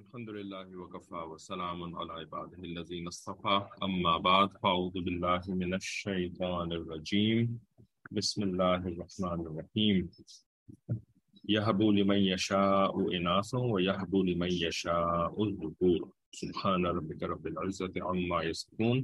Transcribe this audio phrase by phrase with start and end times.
[0.00, 3.56] الحمد لله وكفى وسلام على عباده الذين اصطفى.
[3.82, 7.58] أما بعد فأعوذ بالله من الشيطان الرجيم.
[8.10, 9.96] بسم الله الرحمن الرحيم.
[11.54, 16.00] يهب لمن يشاء إناثا ويهب لمن يشاء الذكور.
[16.32, 18.98] سبحان ربك رب العزة عما يصفون.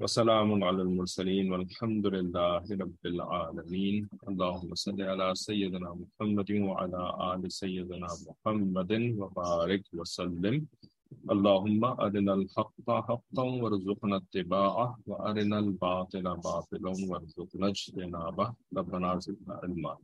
[0.00, 4.08] وسلام على المرسلين والحمد لله رب العالمين.
[4.28, 7.02] اللهم صل على سيدنا محمد وعلى
[7.32, 10.56] آل سيدنا محمد وبارك وسلم.
[11.30, 18.46] اللهم أرنا الحق حقا وارزقنا اتباعه وأرنا الباطل باطلا وارزقنا اجتنابه.
[18.76, 19.94] ربنا زدنا علما.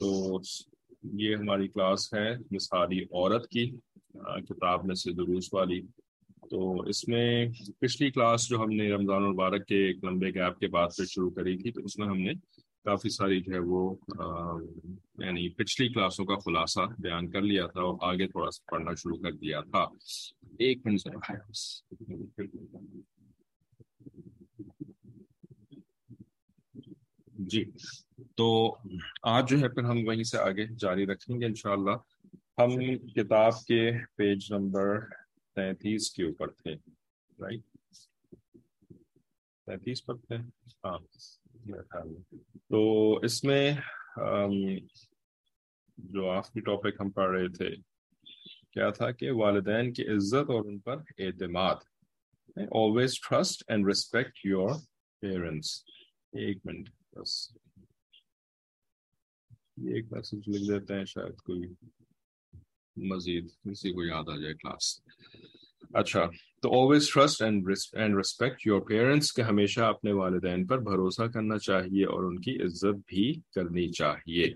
[0.00, 0.40] تو
[1.02, 3.70] یہ ہماری کلاس ہے مثالی عورت کی
[4.48, 5.80] کتاب میں سے دروس والی
[6.50, 7.46] تو اس میں
[7.80, 11.30] پچھلی کلاس جو ہم نے رمضان المبارک کے ایک لمبے گیپ کے بعد سے شروع
[11.30, 12.32] کری تھی، تو اس میں ہم نے
[12.86, 13.94] کافی ساری جو ہے وہ
[15.18, 19.16] یعنی پچھلی کلاسوں کا خلاصہ بیان کر لیا تھا اور آگے تھوڑا سا پڑھنا شروع
[19.16, 19.84] کر دیا تھا۔
[20.58, 21.00] ایک منٹ
[27.50, 27.64] جی
[28.36, 28.48] تو
[29.22, 31.96] آج جو ہے پھر ہم وہیں سے آگے جاری رکھیں گے انشاءاللہ۔
[32.58, 32.70] ہم
[33.14, 34.98] کتاب کے پیج نمبر
[35.54, 36.74] تینتیس کے اوپر تھے
[37.38, 37.60] رائٹ
[39.66, 40.36] تینتیس پر تھے؟
[40.84, 40.98] ہاں
[42.68, 43.76] تو اس میں
[45.96, 47.76] جو آخری ٹاپک ہم پڑھ رہے تھے،
[48.70, 51.74] کیا تھا کہ والدین کی عزت اور ان پر اعتماد۔
[52.56, 54.70] Always trust and respect your
[55.20, 55.82] parents
[56.32, 57.56] ایک منٹ، بس۔
[59.76, 61.60] یہ ایک میسج لکھ دیتے ہیں شاید کوئی۔
[62.96, 65.00] مزید کسی کو یاد آ جائے کلاس
[65.94, 66.26] اچھا
[66.62, 67.68] تو always trust and
[68.16, 72.98] respect your parents کے ہمیشہ اپنے والدین پر بھروسہ کرنا چاہیے اور ان کی عزت
[73.06, 74.54] بھی کرنی چاہیے۔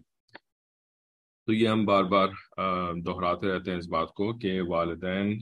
[1.47, 2.29] تو یہ ہم بار بار
[2.95, 5.39] دہراتے رہتے ہیں اس بات کو کہ والدین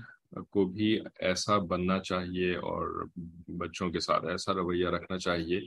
[0.50, 3.04] کو بھی ایسا بننا چاہیے اور
[3.48, 5.60] بچوں کے ساتھ ایسا رویہ رکھنا چاہیے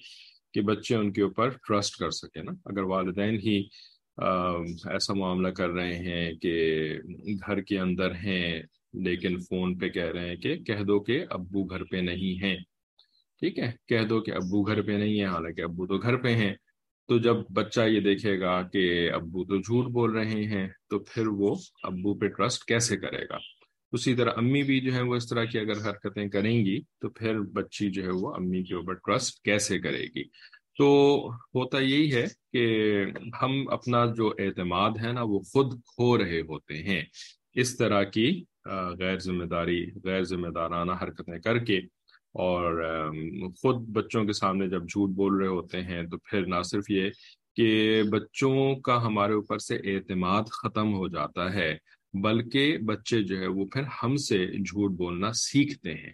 [0.53, 3.63] کہ بچے ان کے اوپر ٹرسٹ کر سکیں نا۔ اگر والدین ہی
[4.17, 6.93] ایسا معاملہ کر رہے ہیں کہ
[7.47, 8.61] گھر کے اندر ہیں،
[8.93, 12.57] لیکن فون پہ کہہ رہے ہیں کہ کہہ دو کہ ابو گھر پہ نہیں ہیں۔
[13.39, 16.35] ٹھیک ہے، کہہ دو کہ ابو گھر پہ نہیں ہے حالانکہ ابو تو گھر پہ
[16.35, 16.53] ہیں۔
[17.07, 21.27] تو جب بچہ یہ دیکھے گا کہ ابو تو جھوٹ بول رہے ہیں، تو پھر
[21.27, 23.37] وہ ابو پہ ٹرسٹ کیسے کرے گا؟
[23.91, 27.09] اسی طرح امی بھی جو ہے وہ اس طرح کی اگر حرکتیں کریں گی، تو
[27.09, 30.23] پھر بچی جو ہے وہ امی کے اوپر ٹرسٹ کیسے کرے گی؟
[30.77, 30.87] تو
[31.55, 32.63] ہوتا یہی ہے کہ
[33.41, 37.01] ہم اپنا جو اعتماد ہے نا، وہ خود کھو رہے ہوتے ہیں۔
[37.55, 38.27] اس طرح کی
[38.99, 41.77] غیر ذمہ داری غیر ذمہ دارانہ حرکتیں کر کے
[42.43, 42.81] اور
[43.61, 47.09] خود بچوں کے سامنے جب جھوٹ بول رہے ہوتے ہیں تو پھر نہ صرف یہ
[47.55, 47.69] کہ
[48.11, 51.75] بچوں کا ہمارے اوپر سے اعتماد ختم ہو جاتا ہے،
[52.13, 56.11] بلکہ بچے جو ہے وہ پھر ہم سے جھوٹ بولنا سیکھتے ہیں۔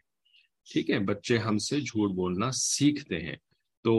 [0.70, 3.36] ٹھیک ہے، بچے ہم سے جھوٹ بولنا سیکھتے ہیں۔
[3.86, 3.94] تو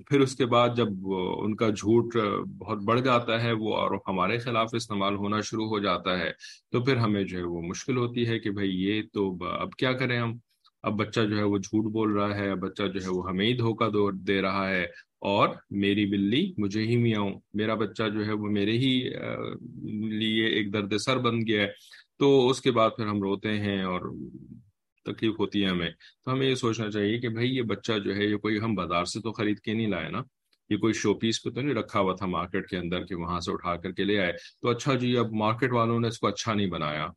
[0.00, 0.88] پھر اس کے بعد جب
[1.38, 2.16] ان کا جھوٹ
[2.58, 6.30] بہت بڑھ جاتا ہے وہ اور ہمارے خلاف استعمال ہونا شروع ہو جاتا ہے،
[6.72, 9.92] تو پھر ہمیں جو ہے وہ مشکل ہوتی ہے کہ بھائی یہ تو اب کیا
[9.92, 10.36] کریں ہم؟
[10.82, 13.56] اب بچہ جو ہے وہ جھوٹ بول رہا ہے بچہ جو ہے وہ ہمیں ہی
[13.56, 13.88] دھوکہ
[14.26, 14.82] دے رہا ہے
[15.26, 18.92] اور میری بلی مجھے ہی میاؤں میرا بچہ جو ہے وہ میرے ہی
[20.18, 21.68] لیے ایک درد سر بن گیا ہے۔
[22.18, 24.00] تو اس کے بعد پھر ہم روتے ہیں اور
[25.04, 25.90] تکلیف ہوتی ہے ہمیں۔
[26.24, 29.04] تو ہمیں یہ سوچنا چاہیے کہ بھائی یہ بچہ جو ہے، یہ کوئی ہم بازار
[29.04, 30.22] سے تو خرید کے نہیں لائے نا۔
[30.70, 33.40] یہ کوئی شو پیس پہ تو نہیں رکھا ہوا تھا مارکیٹ کے اندر کہ وہاں
[33.40, 36.26] سے اٹھا کر کے لے آئے۔ تو اچھا جی اب مارکیٹ والوں نے اس کو
[36.26, 37.08] اچھا نہیں بنایا۔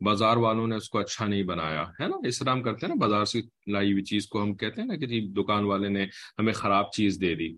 [0.00, 2.94] بازار والوں نے اس کو اچھا نہیں بنایا، ہے نا؟ اس طرح ہم کرتے ہیں
[2.94, 5.88] نا، بازار سے لائی ہوئی چیز کو ہم کہتے ہیں نا کہ جی دکان والے
[5.88, 6.06] نے
[6.38, 7.56] ہمیں خراب چیز دے دی۔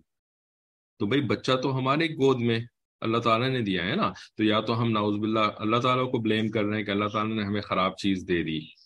[0.99, 2.59] تو بھائی بچہ تو ہمارے گود میں
[3.01, 6.17] اللہ تعالیٰ نے دیا ہے نا۔ تو یا تو ہم ناؤز باللہ اللہ تعالیٰ کو
[6.17, 8.78] بلیم کر رہے ہیں کہ اللہ تعالیٰ نے ہمیں خراب چیز دے دی۔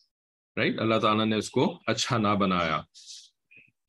[0.58, 2.82] رائٹ اللہ تعالیٰ نے اس کو اچھا نہ بنایا۔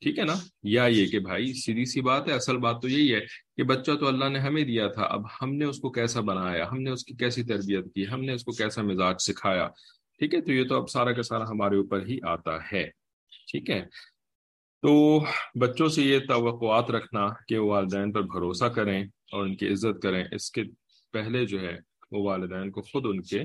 [0.01, 0.33] ٹھیک ہے نا؟
[0.63, 3.19] یا یہ کہ بھائی سیدھی سی بات ہے، اصل بات تو یہی ہے
[3.57, 6.69] کہ بچہ تو اللہ نے ہمیں دیا تھا، اب ہم نے اس کو کیسا بنایا؟
[6.71, 9.67] ہم نے اس کی کیسی تربیت کی؟ ہم نے اس کو کیسا مزاج سکھایا؟
[10.19, 12.89] ٹھیک ہے؟ تو یہ تو اب سارا کا سارا ہمارے اوپر ہی آتا ہے۔
[13.51, 13.85] ٹھیک ہے؟
[14.81, 15.23] تو
[15.59, 20.01] بچوں سے یہ توقعات رکھنا کہ وہ والدین پر بھروسہ کریں اور ان کی عزت
[20.03, 20.63] کریں۔ اس کے
[21.13, 21.77] پہلے جو ہے
[22.11, 23.41] وہ والدین کو خود ان کے،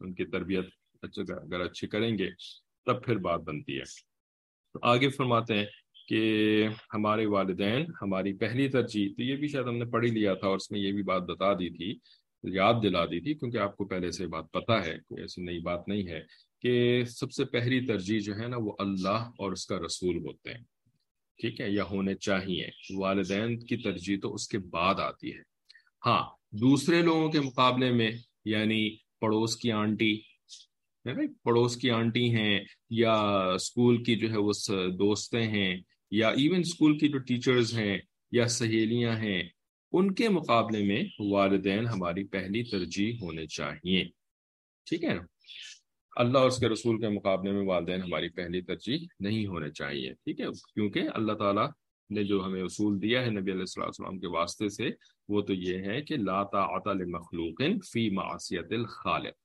[0.00, 0.64] ان کی تربیت
[1.02, 2.30] اچھا اگر اچھی کریں گے،
[2.86, 3.84] تب پھر بات بنتی ہے۔
[4.72, 5.66] تو آگے فرماتے ہیں
[6.08, 10.34] کہ ہمارے والدین، ہماری پہلی ترجیح، تو یہ بھی شاید ہم نے پڑھ ہی لیا
[10.34, 11.98] تھا اور اس میں یہ بھی بات بتا دی تھی،
[12.42, 15.58] یاد دلا دی تھی، کیونکہ آپ کو پہلے سے بات پتا ہے، کوئی ایسی نئی
[15.58, 16.20] بات نہیں ہے،
[16.60, 20.50] کہ سب سے پہلی ترجیح جو ہے نا، وہ اللہ اور اس کا رسول ہوتے
[20.50, 20.64] ہیں۔
[21.38, 25.40] ٹھیک ہے، یا ہونے چاہیے۔ والدین کی ترجیح تو اس کے بعد آتی ہے۔
[26.06, 28.10] ہاں دوسرے لوگوں کے مقابلے میں
[28.44, 30.20] یعنی پڑوس کی آنٹی
[31.04, 32.60] پڑوس کی آنٹی ہیں
[32.90, 33.14] یا
[33.54, 34.52] اسکول کی جو ہے وہ
[34.98, 35.80] دوستیں ہیں
[36.10, 37.98] یا ایون اسکول کی جو ٹیچرز ہیں
[38.32, 39.42] یا سہیلیاں ہیں،
[39.92, 44.04] ان کے مقابلے میں والدین ہماری پہلی ترجیح ہونے چاہیے
[44.86, 45.22] ٹھیک ہے نا؟
[46.16, 50.12] اللہ اور اس کے رسول کے مقابلے میں والدین ہماری پہلی ترجیح نہیں ہونے چاہیے
[50.14, 51.68] ٹھیک ہے؟ کیونکہ اللہ تعالیٰ
[52.10, 54.88] نے جو ہمیں اصول دیا ہے نبی علیہ السلام کے واسطے سے،
[55.28, 57.62] وہ تو یہ ہے کہ لا طاعت لمخلوق
[57.92, 59.39] فی معصیت الخالق۔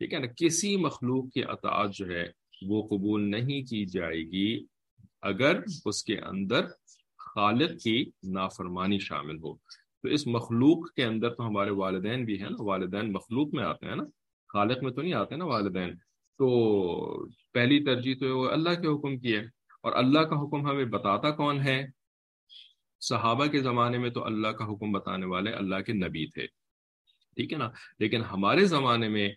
[0.00, 2.24] ٹھیک ہے نا، کسی مخلوق کی اطاعت جو ہے
[2.68, 4.50] وہ قبول نہیں کی جائے گی
[5.30, 6.66] اگر اس کے اندر
[7.18, 7.98] خالق کی
[8.34, 9.54] نافرمانی شامل ہو۔
[10.02, 13.86] تو اس مخلوق کے اندر تو ہمارے والدین بھی ہیں نا، والدین مخلوق میں آتے
[13.86, 14.04] ہیں نا،
[14.50, 15.94] خالق میں تو نہیں آتے نا والدین۔
[16.40, 16.46] تو
[17.54, 19.42] پہلی ترجیح تو اللہ کے حکم کی ہے،
[19.84, 21.80] اور اللہ کا حکم ہمیں بتاتا کون ہے؟
[23.02, 26.46] صحابہ کے زمانے میں تو اللہ کا حکم بتانے والے اللہ کے نبی تھے۔
[27.36, 27.68] ٹھیک ہے نا،
[27.98, 29.28] لیکن ہمارے زمانے میں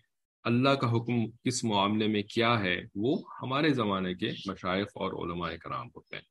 [0.44, 5.50] اللہ کا حکم کس معاملے میں کیا ہے، وہ ہمارے زمانے کے مشائق اور علماء
[5.62, 6.22] کرام ہوتے ہیں،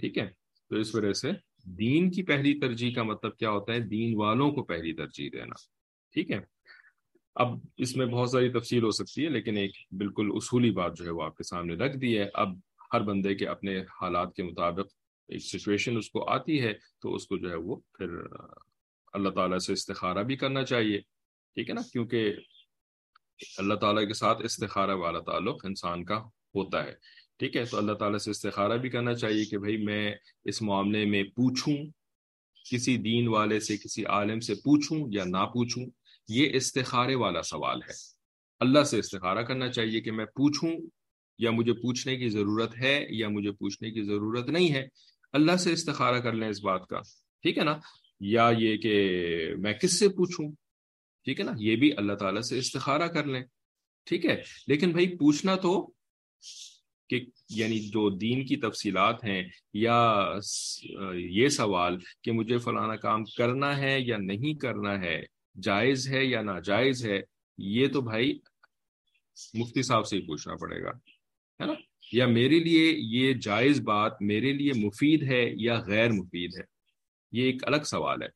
[0.00, 0.26] ٹھیک ہے؟
[0.70, 1.30] تو اس وجہ سے
[1.78, 5.54] دین کی پہلی ترجیح کا مطلب کیا ہوتا ہے؟ دین والوں کو پہلی ترجیح دینا،
[6.14, 6.40] ٹھیک ہے؟
[7.34, 11.04] اب اس میں بہت ساری تفصیل ہو سکتی ہے، لیکن ایک بالکل اصولی بات جو
[11.04, 12.48] ہے وہ آپ کے سامنے رکھ دی ہے۔ اب
[12.94, 14.86] ہر بندے کے اپنے حالات کے مطابق
[15.28, 18.08] ایک سچویشن اس کو آتی ہے، تو اس کو جو ہے وہ پھر
[19.12, 21.00] اللہ تعالیٰ سے استخارہ بھی کرنا چاہیے،
[21.56, 22.34] ٹھیک ہے نا؟ کیونکہ
[23.58, 26.18] اللہ تعالیٰ کے ساتھ استخارہ والا تعلق انسان کا
[26.54, 26.92] ہوتا ہے۔
[27.38, 31.04] ٹھیک ہے، تو اللہ تعالیٰ سے استخارہ بھی کرنا چاہیے کہ بھائی میں اس معاملے
[31.04, 31.76] میں پوچھوں،
[32.70, 35.86] کسی دین والے سے، کسی عالم سے پوچھوں یا نہ پوچھوں،
[36.28, 37.92] یہ استخارے والا سوال ہے۔
[38.60, 40.70] اللہ سے استخارہ کرنا چاہیے کہ میں پوچھوں،
[41.38, 44.88] یا مجھے پوچھنے کی ضرورت ہے یا مجھے پوچھنے کی ضرورت نہیں ہے۔
[45.32, 47.00] اللہ سے استخارہ کر لیں اس بات کا۔
[47.42, 47.78] ٹھیک ہے نا؟
[48.20, 49.20] یا یہ کہ
[49.58, 50.52] میں کس سے پوچھوں؟
[51.24, 53.42] ٹھیک ہے نا؟ یہ بھی اللہ تعالیٰ سے استخارہ کر لیں۔
[54.06, 55.92] ٹھیک ہے؟ لیکن بھائی پوچھنا تو
[57.08, 59.42] کہ یعنی جو دین کی تفصیلات ہیں
[59.74, 60.28] یا
[61.14, 65.22] یہ سوال کہ مجھے فلانا کام کرنا ہے یا نہیں کرنا ہے
[65.62, 67.20] جائز ہے یا ناجائز ہے
[67.58, 68.38] یہ تو بھائی
[69.54, 70.90] مفتی صاحب سے ہی پوچھنا پڑے گا
[71.60, 71.72] ہے نا؟
[72.12, 76.64] یا میرے لیے یہ جائز بات میرے لیے مفید ہے یا غیر مفید ہے؟
[77.32, 78.28] یہ ایک الگ سوال ہے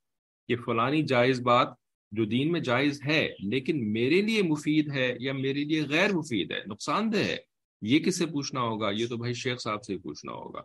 [0.49, 1.69] کہ فلانی جائز بات
[2.13, 6.53] جو دین میں جائز ہے، لیکن میرے لیے مفید ہے یا میرے لیے غیر مفید
[6.53, 7.37] ہے، نقصان دہ ہے،
[7.83, 10.61] یہ کس سے پوچھنا ہوگا؟ یہ تو بھائی شیخ صاحب سے پوچھنا ہوگا۔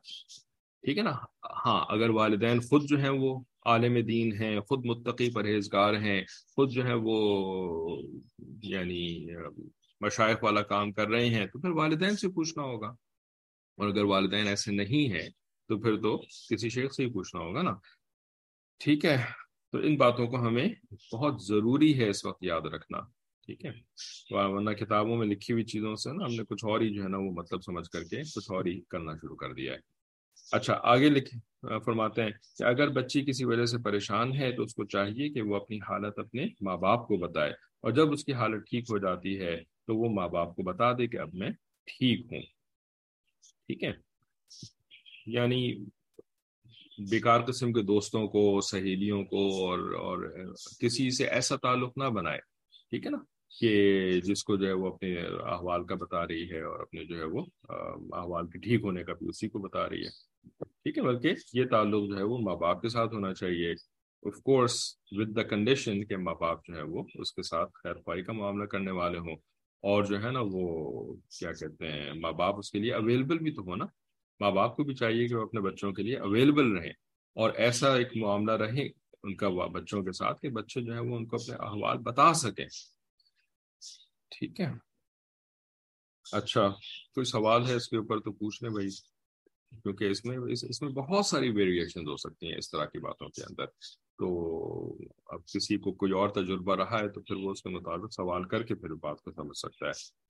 [0.82, 1.12] ٹھیک ہے نا؟
[1.66, 6.24] ہاں اگر والدین خود جو ہیں وہ عالم دین ہیں، خود متقی پرہیزگار ہیں،
[6.56, 8.02] خود جو ہے وہ
[8.64, 9.28] یعنی
[10.02, 12.88] مشائق والا کام کر رہے ہیں، تو پھر والدین سے پوچھنا ہوگا۔
[13.78, 15.30] اور اگر والدین ایسے نہیں ہیں،
[15.68, 16.18] تو پھر تو
[16.50, 17.74] کسی شیخ سے ہی پوچھنا ہوگا نا۔
[18.78, 19.41] ٹھیک ہے۔
[19.72, 20.70] تو ان باتوں کو ہمیں
[21.14, 23.00] بہت ضروری ہے اس وقت یاد رکھنا،
[23.46, 23.72] ٹھیک ہے؟
[24.30, 27.08] ورنہ کتابوں میں لکھی ہوئی چیزوں سے نا ہم نے کچھ اور ہی جو ہے
[27.08, 29.78] نا وہ مطلب سمجھ کر کے کچھ اور ہی کرنا شروع کر دیا ہے۔
[30.52, 31.36] اچھا آگے لکھ
[31.86, 35.42] فرماتے ہیں کہ اگر بچی کسی وجہ سے پریشان ہے تو اس کو چاہیے کہ
[35.42, 38.98] وہ اپنی حالت اپنے ماں باپ کو بتائے۔ اور جب اس کی حالت ٹھیک ہو
[38.98, 39.58] جاتی ہے
[39.88, 41.50] تو وہ ماں باپ کو بتا دے کہ اب میں
[41.86, 42.42] ٹھیک ہوں۔
[43.68, 43.92] ٹھیک ہے؟
[45.26, 45.86] یعنی
[46.98, 50.32] بیکار قسم کے دوستوں کو، سہیلیوں کو اور اور
[50.80, 52.38] کسی سے ایسا تعلق نہ بنائے،
[52.90, 53.18] ٹھیک ہے نا؟
[53.60, 57.18] کہ جس کو جو ہے وہ اپنے احوال کا بتا رہی ہے اور اپنے جو
[57.18, 57.46] ہے وہ
[58.16, 60.10] احوال کے ٹھیک ہونے کا بھی اسی کو بتا رہی ہے۔
[60.60, 63.72] ٹھیک ہے، بلکہ یہ تعلق جو ہے وہ ماں باپ کے ساتھ ہونا چاہیے۔
[64.26, 67.94] Of course with the condition کہ ماں باپ جو ہے وہ اس کے ساتھ خیر
[67.94, 69.36] خواہی کا معاملہ کرنے والے ہوں۔
[69.82, 73.52] اور جو ہے نا وہ کیا کہتے ہیں، ماں باپ اس کے لیے اویلیبل بھی
[73.52, 73.86] تو ہو نا؟
[74.42, 76.94] ماں باپ کو بھی چاہیے کہ وہ اپنے بچوں کے لیے اویلیبل رہیں
[77.36, 78.88] اور ایسا ایک معاملہ رہے
[79.24, 82.34] ان کا بچوں کے ساتھ کہ بچے جو ہے وہ ان کو اپنے احوال بتا
[82.34, 82.66] سکیں۔
[84.30, 84.72] ٹھیک ہے۔
[86.32, 86.68] اچھا
[87.14, 88.88] کوئی سوال ہے اس کے اوپر تو پوچھ لیں بھائی،
[89.84, 93.28] کیونکہ اس میں اس میں بہت ساری ویریشن ہو سکتی ہیں اس طرح کی باتوں
[93.30, 93.66] کے اندر۔
[94.20, 94.28] تو
[95.26, 98.44] اب کسی کو کوئی اور تجربہ رہا ہے تو پھر وہ اس کے مطابق سوال
[98.44, 100.22] کر کے پھر بات کو سمجھ سکتا ہے۔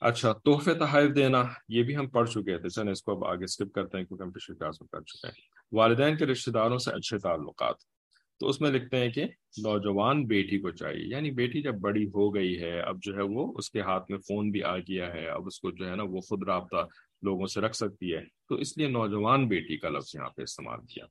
[0.00, 3.44] اچھا تحفے تحائف دینا، یہ بھی ہم پڑھ چکے تھے۔ چلیں اس کو اب آگے
[3.44, 5.34] اسکپ کرتے ہیں کیونکہ ہم پچھلے کلاس میں کر چکے ہیں۔
[5.72, 7.74] والدین کے رشتے داروں سے اچھے تعلقات۔
[8.40, 9.24] تو اس میں لکھتے ہیں کہ
[9.58, 13.52] نوجوان بیٹی کو چاہیے۔ یعنی بیٹی جب بڑی ہو گئی ہے، اب جو ہے وہ
[13.56, 16.02] اس کے ہاتھ میں فون بھی آ گیا ہے۔ اب اس کو جو ہے نا
[16.02, 16.86] وہ خود رابطہ
[17.22, 20.80] لوگوں سے رکھ سکتی ہے۔ تو اس لیے نوجوان بیٹی کا لفظ یہاں پہ استعمال
[20.86, 21.04] کیا۔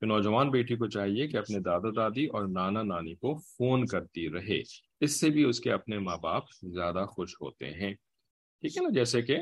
[0.00, 4.30] کہ نوجوان بیٹی کو چاہیے کہ اپنے دادا دادی اور نانا نانی کو فون کرتی
[4.30, 4.60] رہے۔
[5.00, 7.94] اس سے بھی اس کے اپنے ماں باپ زیادہ خوش ہوتے ہیں۔
[8.60, 9.38] ٹھیک ہے نا، جیسے کہ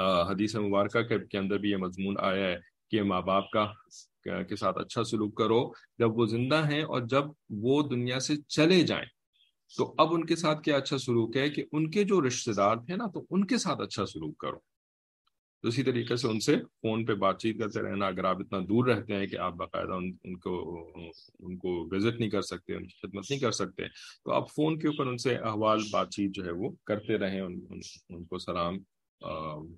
[0.00, 2.56] حدیث مبارکہ کے اندر بھی یہ مضمون آیا ہے
[2.90, 3.72] کہ ماں باپ کا،
[4.42, 8.82] کے ساتھ اچھا سلوک کرو۔ جب وہ زندہ ہیں اور جب وہ دنیا سے چلے
[8.82, 9.06] جائیں،
[9.76, 12.76] تو اب ان کے ساتھ کیا اچھا سلوک ہے؟ کہ ان کے جو رشتے دار
[12.76, 14.58] تھے نا، تو ان کے ساتھ اچھا سلوک کرو۔
[15.62, 18.58] تو اسی طریقے سے ان سے فون پہ بات چیت کرتے رہنا اگر آپ اتنا
[18.58, 20.54] دور رہتے ہیں کہ آپ باقاعدہ ان ان کو
[21.40, 23.82] ان کو وزٹ نہیں کر سکتے ان کی خدمت نہیں کر سکتے
[24.24, 27.40] تو آپ فون کے اوپر ان سے احوال بات چیت جو ہے وہ کرتے رہیں
[27.40, 27.60] ان,
[28.08, 28.78] ان کو سلام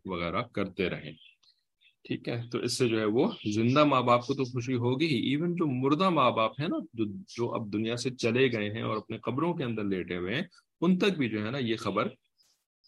[0.04, 1.12] وغیرہ کرتے رہیں۔
[2.04, 5.06] ٹھیک ہے؟ تو اس سے جو ہے وہ زندہ ماں باپ کو تو خوشی ہوگی
[5.06, 8.70] ہی۔ ایون جو مردہ ماں باپ ہیں نا جو جو اب دنیا سے چلے گئے
[8.70, 10.42] ہیں اور اپنے قبروں کے اندر لیٹے ہوئے ہیں
[10.80, 12.08] ان تک بھی جو ہے نا یہ خبر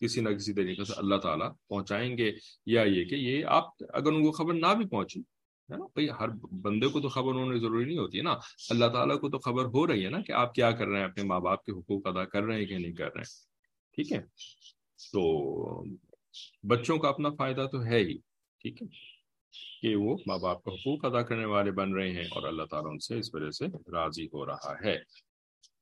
[0.04, 2.30] کسی نہ کسی طریقے سے اللہ تعالیٰ پہنچائیں گے
[2.66, 5.20] یا یہ کہ یہ آپ اگر ان کو خبر نہ بھی پہنچی،
[5.68, 6.28] ہے نا؟ بھائی، ہر
[6.62, 8.32] بندے کو تو خبر ہونے ضروری نہیں ہوتی ہے نا؟
[8.70, 11.04] اللہ تعالیٰ کو تو خبر ہو رہی ہے نا کہ آپ کیا کر رہے ہیں،
[11.04, 13.32] اپنے ماں باپ کے حقوق ادا کر رہے ہیں کہ نہیں کر رہے ہیں؟
[13.94, 14.20] ٹھیک ہے؟
[15.12, 15.22] تو
[16.68, 18.16] بچوں کا اپنا فائدہ تو ہے ہی،
[18.60, 18.86] ٹھیک ہے؟
[19.82, 22.90] کہ وہ ماں باپ کا حقوق ادا کرنے والے بن رہے ہیں اور اللہ تعالیٰ
[22.90, 24.96] ان سے اس وجہ سے راضی ہو رہا ہے،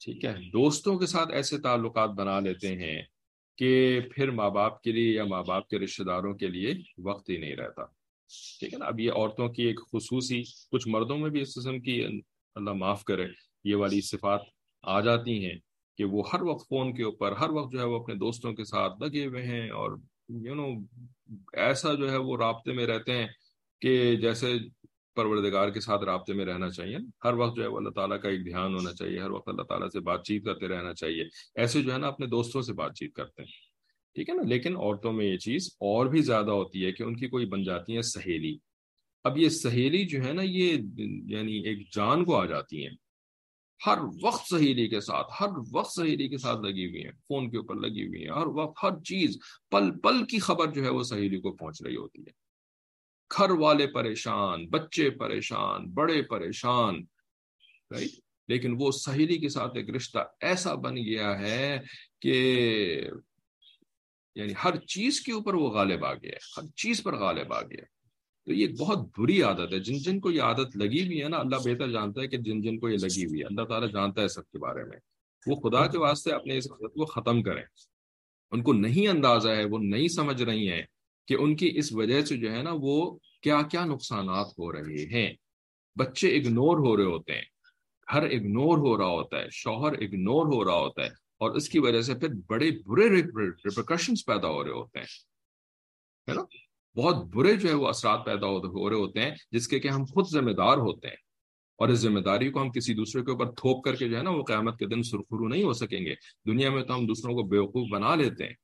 [0.00, 3.02] ٹھیک ہے؟ دوستوں کے ساتھ ایسے تعلقات بنا لیتے ہیں
[3.56, 7.30] کہ پھر ماں باپ کے لیے یا ماں باپ کے رشتے داروں کے لیے وقت
[7.30, 7.82] ہی نہیں رہتا۔
[8.60, 11.80] ٹھیک ہے نا؟ اب یہ عورتوں کی ایک خصوصی، کچھ مردوں میں بھی اس قسم
[11.80, 12.04] کی
[12.54, 13.26] اللہ معاف کرے،
[13.64, 14.40] یہ والی صفات
[14.82, 15.58] آ جاتی ہیں
[15.98, 18.64] کہ وہ ہر وقت فون کے اوپر، ہر وقت جو ہے وہ اپنے دوستوں کے
[18.64, 19.96] ساتھ لگے ہوئے ہیں اور
[20.28, 20.68] یو نو
[21.52, 23.26] ایسا جو ہے وہ رابطے میں رہتے ہیں
[23.80, 24.52] کہ جیسے
[25.14, 28.28] پروردگار کے ساتھ رابطے میں رہنا چاہیے۔ ہر وقت جو ہے وہ اللہ تعالیٰ کا
[28.28, 31.82] ایک دھیان ہونا چاہیے، ہر وقت اللہ تعالیٰ سے بات چیت کرتے رہنا چاہیے۔ ایسے
[31.82, 33.72] جو ہے نا اپنے دوستوں سے بات چیت کرتے ہیں،
[34.14, 37.16] ٹھیک ہے نا؟ لیکن عورتوں میں یہ چیز اور بھی زیادہ ہوتی ہے کہ ان
[37.16, 38.58] کی کوئی بن جاتی ہے سہیلی۔
[39.24, 40.78] اب یہ سہیلی جو ہے نا یہ
[41.26, 42.94] یعنی ایک جان کو آ جاتی ہیں۔
[43.86, 47.56] ہر وقت سہیلی کے ساتھ، ہر وقت سہیلی کے ساتھ لگی ہوئی ہیں، فون کے
[47.56, 49.38] اوپر لگی ہوئی ہیں، ہر وقت ہر چیز
[49.70, 52.41] پل پل کی خبر جو ہے وہ سہیلی کو پہنچ رہی ہوتی ہے۔
[53.38, 57.04] گھر والے پریشان، بچے پریشان، بڑے پریشان
[58.48, 61.80] لیکن وہ سہیلی کے ساتھ ایک رشتہ ایسا بن گیا ہے
[62.20, 62.34] کہ
[64.34, 67.84] یعنی ہر چیز کے اوپر وہ غالب آ گیا ہر چیز پر غالب آ گیا
[68.46, 71.28] تو یہ ایک بہت بری عادت ہے۔ جن جن کو یہ عادت لگی ہوئی ہے
[71.28, 73.92] نا، اللہ بہتر جانتا ہے کہ جن جن کو یہ لگی ہوئی ہے۔ اللہ تعالیٰ
[73.92, 74.98] جانتا ہے سب کے بارے میں۔
[75.46, 77.62] وہ خدا کے واسطے اپنے اس عادت کو ختم کریں۔
[78.50, 80.82] ان کو نہیں اندازہ ہے، وہ نہیں سمجھ رہی ہیں۔
[81.28, 85.04] کہ ان کی اس وجہ سے جو ہے نا وہ کیا کیا نقصانات ہو رہے
[85.04, 85.32] ہیں۔
[85.98, 87.42] بچے اگنور ہو رہے ہوتے ہیں۔
[88.12, 91.78] گھر اگنور ہو رہا ہوتا ہے، شوہر اگنور ہو رہا ہوتا ہے اور اس کی
[91.78, 95.06] وجہ سے پھر بڑے برے ریپریکشنس پیدا ہو رہے ہوتے ہیں۔
[96.28, 96.42] ہے نا؟
[96.96, 100.04] بہت برے جو ہے وہ اثرات پیدا ہو رہے ہوتے ہیں جس کے کہ ہم
[100.04, 101.16] خود ذمہ دار ہوتے ہیں
[101.76, 104.22] اور اس ذمہ داری کو ہم کسی دوسرے کے اوپر تھوپ کر کے جو ہے
[104.22, 106.14] نا وہ قیامت کے دن سرخرو نہیں ہو سکیں گے۔
[106.46, 108.54] دنیا میں تو ہم دوسروں کو بیوقوف بنا لیتے ہیں۔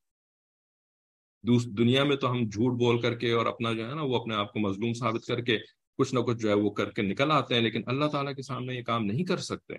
[1.44, 4.34] دنیا میں تو ہم جھوٹ بول کر کے اور اپنا جو ہے نا وہ اپنے
[4.34, 5.58] آپ کو مظلوم ثابت کر کے
[5.98, 8.42] کچھ نہ کچھ جو ہے وہ کر کے نکل آتے ہیں، لیکن اللہ تعالیٰ کے
[8.42, 9.74] سامنے یہ کام نہیں کر سکتے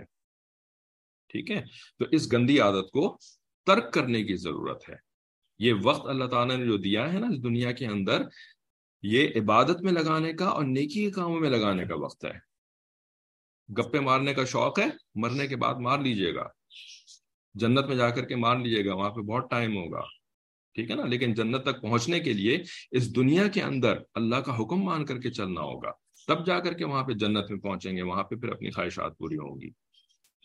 [1.28, 1.64] ٹھیک ہے؟
[2.00, 3.18] تو اس گندی عادت کو
[3.66, 4.96] ترک کرنے کی ضرورت ہے۔
[5.60, 8.22] یہ وقت اللہ تعالیٰ نے جو دیا ہے نا اس دنیا کے اندر،
[9.04, 12.50] یہ عبادت میں لگانے کا اور نیکی کے کاموں میں لگانے کا وقت ہے۔
[13.74, 14.86] گپے مارنے کا شوق ہے،
[15.16, 16.48] مرنے کے بعد مار لیجیے گا۔
[17.54, 20.19] جنت میں جا کر کے مار لیجیے گا، وہاں پہ بہت ٹائم ہوگا۔
[20.74, 24.56] ٹھیک ہے نا؟ لیکن جنت تک پہنچنے کے لیے اس دنیا کے اندر اللہ کا
[24.58, 25.92] حکم مان کر کے چلنا ہوگا۔
[26.28, 29.18] تب جا کر کے وہاں پہ جنت میں پہنچیں گے، وہاں پہ پھر اپنی خواہشات
[29.18, 29.70] پوری ہوں گی۔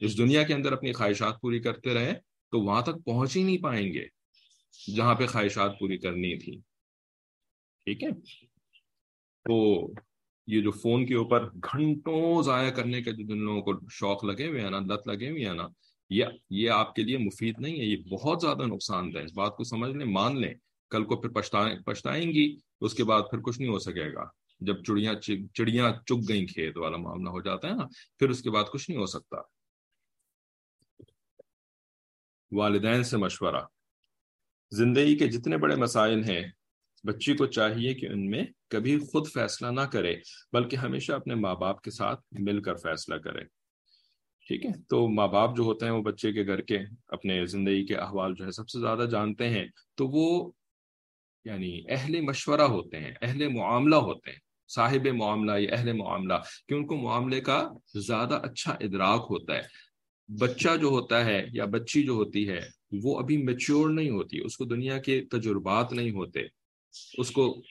[0.00, 2.12] اس دنیا کے اندر اپنی خواہشات پوری کرتے رہے
[2.50, 4.06] تو وہاں تک پہنچ ہی نہیں پائیں گے
[4.96, 6.58] جہاں پہ خواہشات پوری کرنی تھی۔
[7.84, 8.10] ٹھیک ہے؟
[9.44, 9.86] تو
[10.46, 14.46] یہ جو فون کے اوپر گھنٹوں ضائع کرنے کے جو جن لوگوں کو شوق لگے
[14.46, 15.68] ہوئے ہیں نا، لت لگے ہوئے ہیں نا
[16.10, 19.56] یہ یہ آپ کے لیے مفید نہیں ہے، یہ بہت زیادہ نقصان دہ اس بات
[19.56, 20.54] کو سمجھ لیں، مان لیں،
[20.90, 24.24] کل کو پھر پچھتائیں پچھتائیں گی، اس کے بعد پھر کچھ نہیں ہو سکے گا۔
[24.60, 25.14] جب چڑیاں
[25.54, 27.86] چڑیاں چگ گئیں، کھیت والا معاملہ ہو جاتا ہے نا،
[28.18, 29.36] پھر اس کے بعد کچھ نہیں ہو سکتا۔
[32.52, 33.60] والدین سے مشورہ۔
[34.70, 36.50] زندگی کے جتنے بڑے مسائل ہیں،
[37.04, 40.16] بچی کو چاہیے کہ ان میں کبھی خود فیصلہ نہ کرے،
[40.52, 43.63] بلکہ ہمیشہ اپنے ماں باپ کے ساتھ مل کر فیصلہ کرے۔
[44.46, 47.86] ٹھیک ہے۔ تو ماں باپ جو ہوتے ہیں وہ بچے کے گھر کے اپنے زندگی
[47.86, 50.52] کے احوال جو ہے سب سے زیادہ جانتے ہیں، تو وہ
[51.44, 56.34] یعنی اہل مشورہ ہوتے ہیں، اہل معاملہ ہوتے ہیں، صاحب معاملہ یا اہل معاملہ،
[56.68, 59.94] کہ ان کو معاملے کا زیادہ اچھا ادراک ہوتا ہے۔
[60.38, 62.60] بچہ جو ہوتا ہے یا بچی جو ہوتی ہے،
[63.02, 66.40] وہ ابھی میچور نہیں ہوتی، اس کو دنیا کے تجربات نہیں ہوتے۔
[67.18, 67.62] اس کو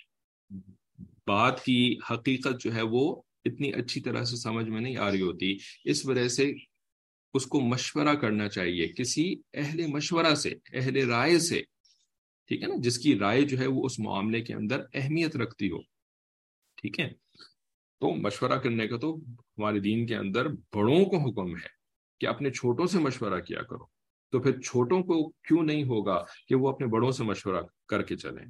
[1.27, 5.21] بات کی حقیقت جو ہے وہ اتنی اچھی طرح سے سمجھ میں نہیں آ رہی
[5.21, 6.53] ہوتی۔ اس وجہ سے
[7.33, 11.61] اس کو مشورہ کرنا چاہیے کسی اہل مشورہ سے، اہل رائے سے،
[12.47, 15.71] ٹھیک ہے نا؟ جس کی رائے جو ہے وہ اس معاملے کے اندر اہمیت رکھتی
[15.71, 15.81] ہو۔
[16.75, 17.09] ٹھیک ہے؟
[17.99, 19.17] تو مشورہ کرنے کا تو
[19.57, 21.67] والدین کے اندر بڑوں کو حکم ہے
[22.19, 23.85] کہ اپنے چھوٹوں سے مشورہ کیا کرو۔
[24.31, 28.17] تو پھر چھوٹوں کو کیوں نہیں ہوگا کہ وہ اپنے بڑوں سے مشورہ کر کے
[28.17, 28.45] چلیں؟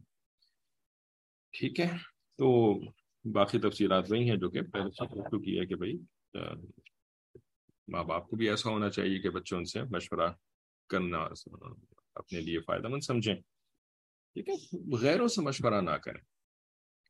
[1.52, 1.90] ٹھیک ہے؟
[2.38, 2.80] تو
[3.26, 4.90] باقی تفصیلات وہی ہیں جو کہ پہلے
[5.46, 5.98] کی ہے کہ بھائی
[7.88, 10.32] ماں باپ کو بھی ایسا ہونا چاہیے کہ بچوں ان سے مشورہ
[10.90, 11.18] کرنا
[12.16, 13.36] اپنے لیے فائدہ مند سمجھیں۔
[14.34, 16.22] ٹھیک ہے؟ غیروں سے مشورہ نہ کریں۔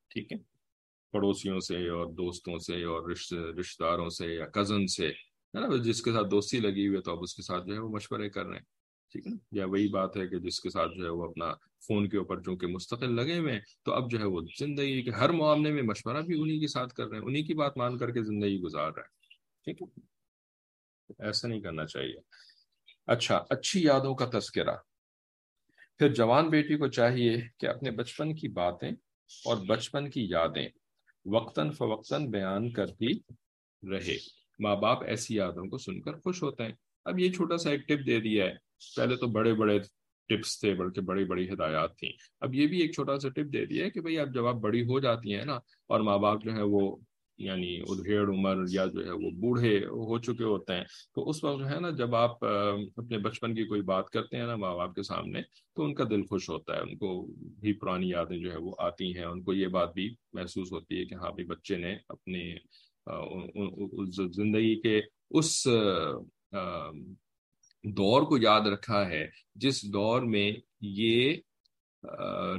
[0.09, 0.37] ٹھیک ہے؟
[1.11, 6.01] پڑوسیوں سے اور دوستوں سے اور رشتے داروں سے یا کزن سے، ہے نا؟ جس
[6.01, 8.29] کے ساتھ دوستی لگی ہوئی ہے تو اب اس کے ساتھ جو ہے وہ مشورے
[8.29, 8.82] کر رہے ہیں۔
[9.13, 11.53] ٹھیک ہے یا وہی بات ہے کہ جس کے ساتھ جو ہے وہ اپنا
[11.87, 15.11] فون کے اوپر چونکہ مستقل لگے ہوئے ہیں، تو اب جو ہے وہ زندگی کے
[15.11, 17.97] ہر معاملے میں مشورہ بھی انہی کے ساتھ کر رہے ہیں، انہی کی بات مان
[17.97, 20.01] کر کے زندگی گزار رہے ہیں۔ ٹھیک ہے؟
[21.25, 22.15] ایسا نہیں کرنا چاہیے۔
[23.07, 24.75] اچھا اچھی یادوں کا تذکرہ۔
[25.99, 28.91] پھر جوان بیٹی کو چاہیے کہ اپنے بچپن کی باتیں
[29.45, 30.69] اور بچپن کی یادیں
[31.25, 33.19] وقتاً فوقتاً بیان کرتی
[33.91, 34.17] رہے۔
[34.59, 36.73] ماں باپ ایسی یادوں کو سن کر خوش ہوتے ہیں۔
[37.05, 38.62] اب یہ چھوٹا سا ایک ٹپ دے دیا ہے۔
[38.95, 39.79] پہلے تو بڑے بڑے
[40.29, 42.11] ٹپس تھے، بلکہ بڑی بڑی ہدایات تھیں۔
[42.41, 44.55] اب یہ بھی ایک چھوٹا سا ٹپ دے دیا ہے کہ بھائی اب جب آپ
[44.55, 45.55] بڑی ہو جاتی ہیں نا
[45.89, 46.95] اور ماں باپ جو ہے وہ
[47.39, 50.83] یعنی ادھیڑ عمر یا جو ہے وہ بوڑھے ہو چکے ہوتے ہیں،
[51.15, 54.45] تو اس وقت جو ہے نا جب آپ اپنے بچپن کی کوئی بات کرتے ہیں
[54.47, 55.41] نا ماں باپ کے سامنے،
[55.75, 57.25] تو ان کا دل خوش ہوتا ہے۔ ان کو
[57.61, 60.99] بھی پرانی یادیں جو ہے وہ آتی ہیں۔ ان کو یہ بات بھی محسوس ہوتی
[60.99, 62.55] ہے کہ ہاں بھی بچے نے اپنے
[64.35, 64.99] زندگی کے
[65.29, 65.67] اس
[67.83, 71.35] دور کو یاد رکھا ہے جس دور میں یہ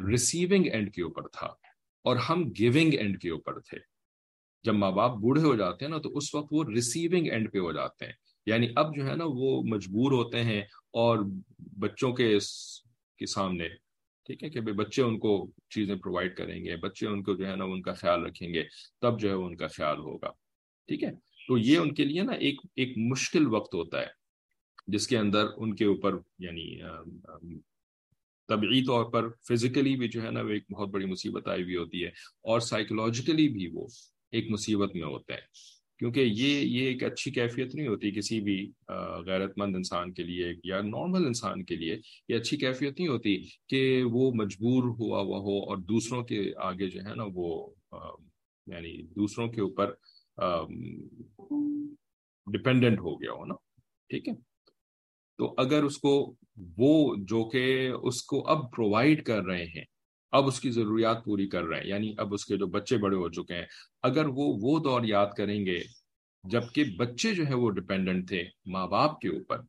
[0.09, 1.47] ریسیونگ اینڈ کے اوپر تھا
[2.05, 3.79] اور ہم گیونگ اینڈ کے اوپر تھے۔
[4.63, 7.59] جب ماں باپ بوڑھے ہو جاتے ہیں نا تو اس وقت وہ ریسیونگ اینڈ پہ
[7.59, 8.13] ہو جاتے ہیں۔
[8.47, 10.61] یعنی اب جو ہے نا وہ مجبور ہوتے ہیں
[10.93, 11.19] اور
[11.59, 12.39] بچوں کے
[13.19, 13.69] کے سامنے،
[14.25, 17.57] ٹھیک ہے کہ بچے ان کو چیزیں پرووائڈ کریں گے، بچے ان کو جو ہے
[17.57, 18.65] نا ان کا خیال رکھیں گے،
[19.01, 20.29] تب جو ہے ان کا خیال ہوگا۔
[20.87, 21.11] ٹھیک ہے؟
[21.49, 24.24] تو یہ ان کے لیے نا ایک ایک مشکل وقت ہوتا ہے۔
[24.89, 26.67] جس کے اندر ان کے اوپر یعنی
[28.49, 31.77] طبعی طور پر فزیکلی بھی جو ہے نا، وہ ایک بہت بڑی مصیبت آئی ہوئی
[31.77, 32.09] ہوتی ہے
[32.51, 33.87] اور سائیکولوجیکلی بھی وہ
[34.33, 35.41] ایک مصیبت میں ہوتا ہے۔
[35.99, 38.57] کیونکہ یہ یہ ایک اچھی کیفیت نہیں ہوتی کسی بھی
[39.27, 43.37] غیرت مند انسان کے لیے یا نارمل انسان کے لیے، یہ اچھی کیفیت نہیں ہوتی
[43.69, 47.49] کہ وہ مجبور ہوا ہوا ہو اور دوسروں کے آگے جو ہے نا وہ
[48.67, 49.93] یعنی دوسروں کے اوپر
[52.47, 53.55] ڈپینڈنٹ ہو گیا ہو نا۔
[54.11, 54.33] ٹھیک ہے؟
[55.39, 56.35] تو اگر اس کو
[56.79, 59.85] وہ جو کہ اس کو اب پرووائڈ کر رہے ہیں،
[60.33, 63.17] اب اس کی ضروریات پوری کر رہے ہیں یعنی اب اس کے جو بچے بڑے
[63.17, 63.67] ہو چکے ہیں،
[64.03, 65.79] اگر وہ وہ دور یاد کریں گے
[66.45, 69.61] جبکہ بچے جو ہے وہ ڈپینڈنٹ تھے ماں باپ کے اوپر،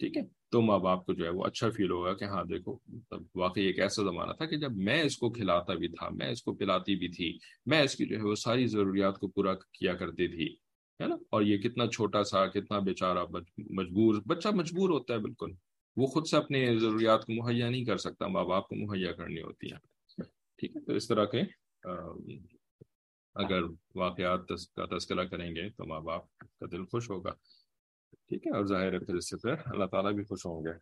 [0.00, 2.78] ٹھیک ہے؟ تو ماں باپ کو جو ہے وہ اچھا فیل ہوگا کہ ہاں دیکھو
[2.88, 6.30] مطلب واقعی ایک ایسا زمانہ تھا کہ جب میں اس کو کھلاتا بھی تھا، میں
[6.30, 9.54] اس کو پلاتی بھی تھی، میں اس کی جو ہے وہ ساری ضروریات کو پورا
[9.54, 10.63] کیا کرتی تھی۔
[11.00, 13.24] ہے نا؟ اور یہ کتنا چھوٹا سا، کتنا بیچارہ
[13.78, 15.52] مجبور، بچہ مجبور ہوتا ہے بالکل۔
[15.96, 19.42] وہ خود سے اپنے ضروریات کو مہیا نہیں کر سکتا، ماں باپ کو مہیا کرنی
[19.42, 19.78] ہوتی ہے۔
[20.58, 21.40] ٹھیک ہے، تو اس طرح کے
[23.36, 23.62] اگر
[23.94, 27.32] واقعات کا تذکرہ کریں گے تو ماں باپ کا دل خوش ہوگا۔
[28.28, 30.74] ٹھیک ہے، اور ظاہر ہے پھر اس سے پھر اللہ تعالیٰ بھی خوش ہوں گے۔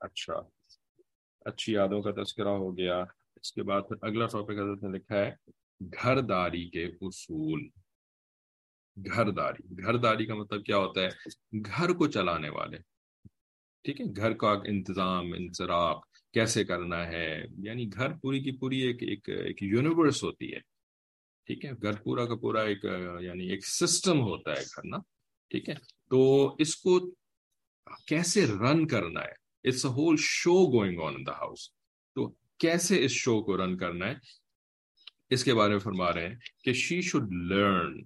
[0.00, 0.34] اچھا
[1.50, 3.00] اچھی یادوں کا تذکرہ ہو گیا۔
[3.40, 5.30] اس کے بعد پھر اگلا ٹاپک حضرت نے لکھا ہے،
[6.02, 7.60] گھر داری کے اصول۔
[9.04, 11.08] گھر داری۔ گھر داری کا مطلب کیا ہوتا ہے؟
[11.66, 12.78] گھر کو چلانے والے۔
[13.84, 15.96] ٹھیک ہے؟ گھر کا انتظام، انصراف،
[16.32, 20.60] کیسے کرنا ہے؟ یعنی گھر پوری کی پوری ایک ایک ایک یونیورس ہوتی ہے۔
[21.46, 22.84] ٹھیک ہے؟ گھر پورا کا پورا ایک
[23.20, 24.96] یعنی ایک سسٹم ہوتا ہے گھر نا۔
[25.50, 25.74] ٹھیک ہے؟
[26.10, 27.10] تو اس کو
[28.06, 31.70] کیسے رن کرنا ہے؟ It's a whole show going on in the house
[32.14, 34.14] تو کیسے اس شو کو رن کرنا ہے؟
[35.30, 38.02] اس کے بارے میں فرما رہے ہیں کہ she should learn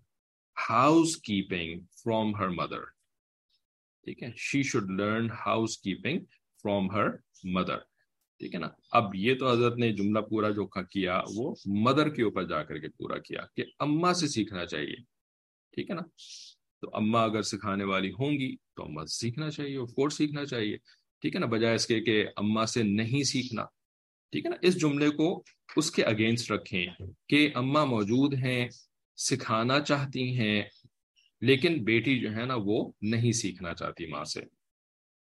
[1.16, 2.84] housekeeping from her mother
[4.04, 5.30] ٹھیک ہے؟ She should learn
[5.78, 6.20] housekeeping
[6.62, 7.08] from her
[7.44, 7.78] mother
[8.38, 12.22] ٹھیک ہے نا؟ اب یہ تو حضرت نے جملہ پورا جو کیا، وہ مدر کے
[12.22, 14.96] اوپر جا کر کے پورا کیا کہ اما سے سیکھنا چاہیے۔
[15.72, 16.02] ٹھیک ہے نا؟
[16.80, 20.76] تو اما اگر سکھانے والی ہوں گی تو اما سے سیکھنا چاہیے کورس سیکھنا چاہیے۔
[21.20, 23.64] ٹھیک ہے نا؟ بجائے اس کے کہ اما سے نہیں سیکھنا۔
[24.32, 25.42] ٹھیک ہے نا؟ اس جملے کو
[25.76, 26.86] اس کے اگینسٹ رکھیں
[27.28, 28.68] کہ اما موجود ہیں
[29.16, 30.62] سکھانا چاہتی ہیں،
[31.40, 34.40] لیکن بیٹی جو ہے نا وہ نہیں سیکھنا چاہتی ماں سے۔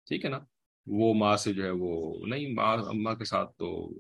[0.08, 0.40] ٹھیک ہے نا؟
[0.88, 3.94] وہ ماں سے جو ہے وہ نہیں، ماں، اماں کے ساتھ تو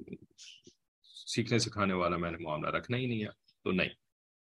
[1.25, 3.29] سیکھنے سکھانے والا میں نے معاملہ رکھنا ہی نہیں ہے،
[3.63, 3.89] تو نہیں۔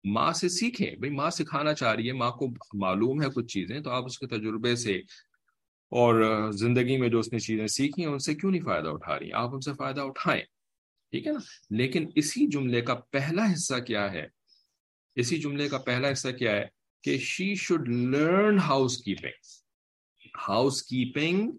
[0.03, 3.79] ماں سے سیکھیں، بھائی ماں سکھانا چاہ رہی ہے، ماں کو معلوم ہے کچھ چیزیں،
[3.79, 4.97] تو آپ اس کے تجربے سے
[5.89, 9.19] اور زندگی میں جو اس نے چیزیں سیکھی ہیں، ان سے کیوں نہیں فائدہ اٹھا
[9.19, 10.43] رہی؟ ہیں آپ ان سے فائدہ اٹھائیں۔
[11.11, 14.40] ٹھیک ہے نا؟ لیکن اسی جملے کا پہلا حصہ کیا ہے؟
[15.15, 16.65] اسی جملے کا پہلا حصہ کیا ہے
[17.03, 18.57] کہ she should learn
[18.97, 19.61] housekeeping
[20.83, 21.51] housekeeping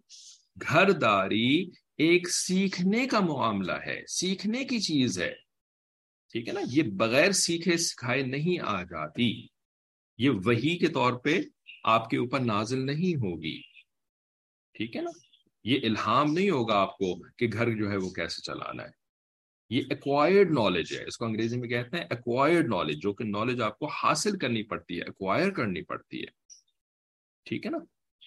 [0.69, 5.35] گھر داری ایک سیکھنے کا معاملہ ہے، سیکھنے کی چیز ہے۔
[6.33, 9.47] ٹھیک ہے نا؟ یہ بغیر سیکھے سکھائے نہیں آ جاتی۔
[10.19, 11.39] یہ وہی کے طور پہ
[11.85, 13.63] آپ کے اوپر نازل نہیں ہوگی۔
[14.73, 15.11] ٹھیک ہے نا؟
[15.65, 19.02] یہ الہام نہیں ہوگا آپ کو کہ گھر جو ہے وہ کیسے چلانا ہے۔
[19.73, 23.63] یہ ایکوائرڈ نالج ہے۔ اس کو انگریزی میں کہتے ہیں ایکوائرڈ نالج جو کہ نالج
[23.63, 26.31] آپ کو حاصل کرنی پڑتی ہے ایکوائر کرنی پڑتی ہے۔
[27.45, 27.79] ٹھیک ہے نا؟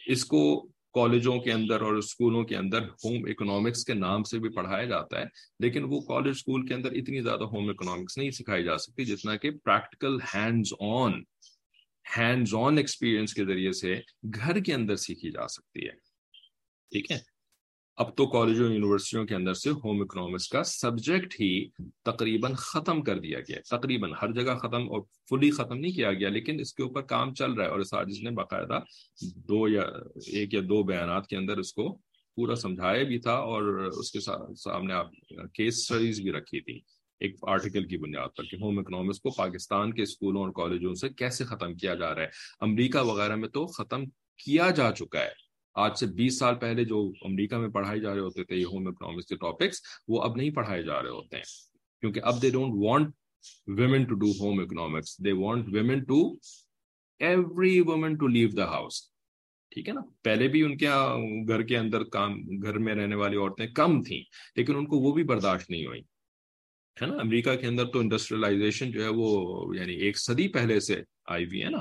[0.07, 4.49] اس کو کالجوں کے اندر اور اسکولوں کے اندر ہوم اکنامکس کے نام سے بھی
[4.49, 5.25] پڑھایا جاتا ہے،
[5.59, 9.35] لیکن وہ کالج اسکول کے اندر اتنی زیادہ ہوم اکنامکس نہیں سکھائی جا سکتی، جتنا
[9.35, 11.21] کہ practical hands on
[12.17, 15.93] hands on experience کے ذریعے سے گھر کے اندر سیکھی جا سکتی ہے۔
[16.91, 17.34] ٹھیک ہے؟
[17.97, 21.67] اب تو کالجوں یونیورسٹیوں کے اندر سے ہوم اکنامکس کا سبجیکٹ ہی
[22.03, 26.29] تقریباً ختم کر دیا گیا تقریباً ہر جگہ ختم اور فلی ختم نہیں کیا گیا،
[26.29, 28.79] لیکن اس کے اوپر کام چل رہا ہے اور سازش نے باقاعدہ
[29.49, 29.81] دو یا
[30.33, 31.87] ایک یا دو بیانات کے اندر اس کو
[32.37, 33.63] پورا سمجھایا بھی تھا اور
[33.99, 35.11] اس کے سامنے آپ
[35.53, 36.79] کیس اسٹڈیز بھی رکھی تھی
[37.21, 41.09] ایک آرٹیکل کی بنیاد پر کہ ہوم اکنامکس کو پاکستان کے اسکولوں اور کالجوں سے
[41.09, 42.27] کیسے ختم کیا جا رہا ہے۔
[42.61, 44.03] امریکہ وغیرہ میں تو ختم
[44.45, 45.44] کیا جا چکا ہے۔
[45.75, 48.87] آج سے بیس سال پہلے جو امریکہ میں پڑھائی جا رہے ہوتے تھے، یہ ہوم
[48.87, 51.43] اکنامکس کے ٹاپکس وہ اب نہیں پڑھائے جا رہے ہوتے ہیں۔
[52.01, 53.13] کیونکہ اب they don't want
[53.67, 56.35] women to do home economics they want women to
[57.19, 59.01] every woman to leave the house
[59.71, 60.87] ٹھیک ہے نا؟ پہلے بھی ان کے
[61.47, 64.21] گھر کے اندر کام، گھر میں رہنے والی عورتیں کم تھیں،
[64.55, 66.01] لیکن ان کو وہ بھی برداشت نہیں ہوئی۔
[67.01, 71.01] ہے نا، امریکہ کے اندر تو انڈسٹریلائزیشن جو ہے وہ یعنی ایک صدی پہلے سے
[71.25, 71.77] آئی ہوئی ہے نا،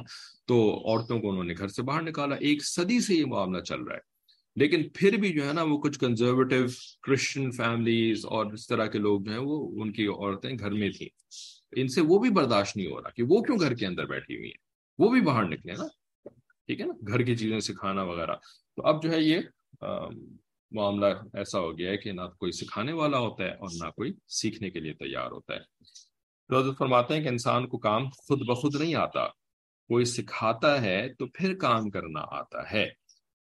[0.47, 3.81] تو عورتوں کو انہوں نے گھر سے باہر نکالا، ایک صدی سے یہ معاملہ چل
[3.81, 4.01] رہا ہے۔
[4.57, 6.57] لیکن پھر بھی جو ہے نا، وہ کچھ کنزرویٹو
[7.03, 10.91] کرسچن فیملیز اور اس طرح کے لوگ جو ہیں، وہ ان کی عورتیں گھر میں
[10.91, 11.09] تھیں۔
[11.77, 14.37] ان سے وہ بھی برداشت نہیں ہو رہا کہ وہ کیوں گھر کے اندر بیٹھی
[14.37, 14.65] ہوئی ہیں؟
[14.99, 15.87] وہ بھی باہر نکلے نا۔
[16.67, 18.35] ٹھیک ہے نا، گھر کی چیزیں سکھانا وغیرہ۔
[18.77, 19.39] تو اب جو ہے یہ
[20.75, 24.13] معاملہ ایسا ہو گیا ہے کہ نہ کوئی سکھانے والا ہوتا ہے اور نہ کوئی
[24.29, 25.61] سیکھنے کے لیے تیار ہوتا ہے۔
[26.49, 29.29] تو فرماتے ہیں کہ انسان کو کام خود بخود نہیں آتا۔
[29.89, 32.91] کوئی سکھاتا ہے تو پھر کام کرنا آتا ہے۔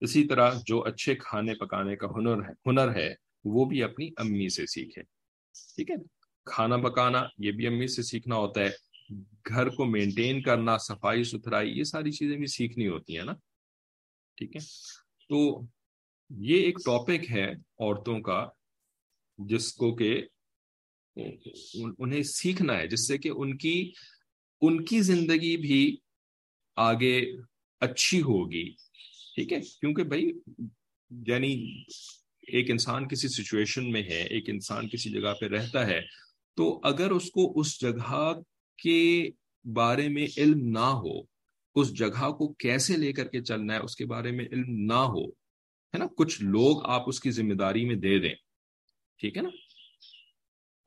[0.02, 3.13] اسی طرح جو اچھے کھانے پکانے کا ہنر ہے ہنر ہے،
[3.46, 5.02] وہ بھی اپنی امی سے سیکھے۔
[5.76, 5.96] ٹھیک ہے؟
[6.46, 8.69] کھانا پکانا، یہ بھی امی سے سیکھنا ہوتا ہے۔
[9.48, 13.34] گھر کو مینٹین کرنا، صفائی، ستھرائی، یہ ساری چیزیں بھی سیکھنی ہوتی ہیں نا۔
[14.36, 14.62] ٹھیک ہے؟
[15.30, 15.62] تو
[16.29, 18.49] یہ ایک ٹاپک ہے عورتوں کا،
[19.38, 20.21] جس کو کہ
[21.99, 23.91] انہیں سیکھنا ہے، جس سے کہ ان کی
[24.62, 25.97] ان کی زندگی بھی
[26.75, 27.31] آگے
[27.81, 28.69] اچھی ہوگی۔
[29.36, 30.31] ٹھیک ہے؟ کیونکہ بھائی
[31.27, 31.83] یعنی
[32.47, 35.99] ایک انسان کسی سچویشن میں ہے، ایک انسان کسی جگہ پہ رہتا ہے،
[36.57, 38.33] تو اگر اس کو اس جگہ
[38.77, 39.29] کے
[39.73, 41.21] بارے میں علم نہ ہو،
[41.75, 45.01] اس جگہ کو کیسے لے کر کے چلنا ہے، اس کے بارے میں علم نہ
[45.07, 45.42] ہو
[45.93, 48.34] ہے نا، کچھ لوگ آپ اس کی ذمہ داری میں دے دیں،
[49.19, 49.49] ٹھیک ہے نا؟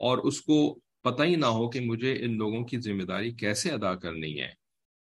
[0.00, 0.56] اور اس کو
[1.04, 4.50] پتہ ہی نہ ہو کہ مجھے ان لوگوں کی ذمہ داری کیسے ادا کرنی ہے،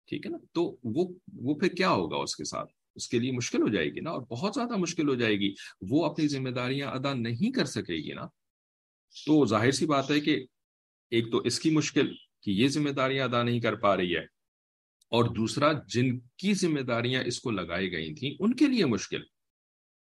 [0.10, 0.63] ٹھیک ہے نا؟ تو
[0.95, 1.08] وہ
[1.41, 4.10] وہ پھر کیا ہوگا اس کے ساتھ؟ اس کے لیے مشکل ہو جائے گی نا،
[4.10, 5.54] اور بہت زیادہ مشکل ہو جائے گی۔
[5.89, 8.26] وہ اپنی ذمہ داریاں ادا نہیں کر سکے گی نا۔
[9.15, 10.36] تو ظاہر سی بات ہے کہ
[11.12, 14.26] ایک تو اس کی مشکل کہ یہ ذمہ داریاں ادا نہیں کر پا رہی ہے،
[15.12, 19.21] اور دوسرا جن کی ذمہ داریاں اس کو لگائی گئی تھیں، ان کے لیے مشکل۔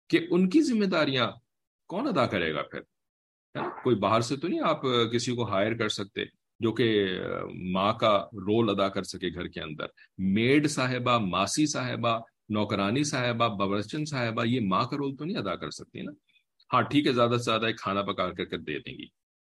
[0.09, 1.31] کہ ان کی ذمہ داریاں
[1.89, 2.81] کون ادا کرے گا پھر؟
[3.83, 6.25] کوئی باہر سے تو نہیں آپ کسی کو ہائر کر سکتے
[6.61, 7.19] جو کہ
[7.55, 9.87] ماں کا رول ادا کر سکے گھر کے اندر۔
[10.19, 15.57] میڈ صاحبہ، ماسی صاحبہ، نوکرانی صاحبہ بورچن صاحبہ، یہ ماں کا رول تو نہیں ادا
[15.57, 16.13] کر سکتی نا؟
[16.73, 19.07] ہاں ٹھیک ہے، زیادہ سے زیادہ ایک کھانا پکا کر کے دے دیں گی۔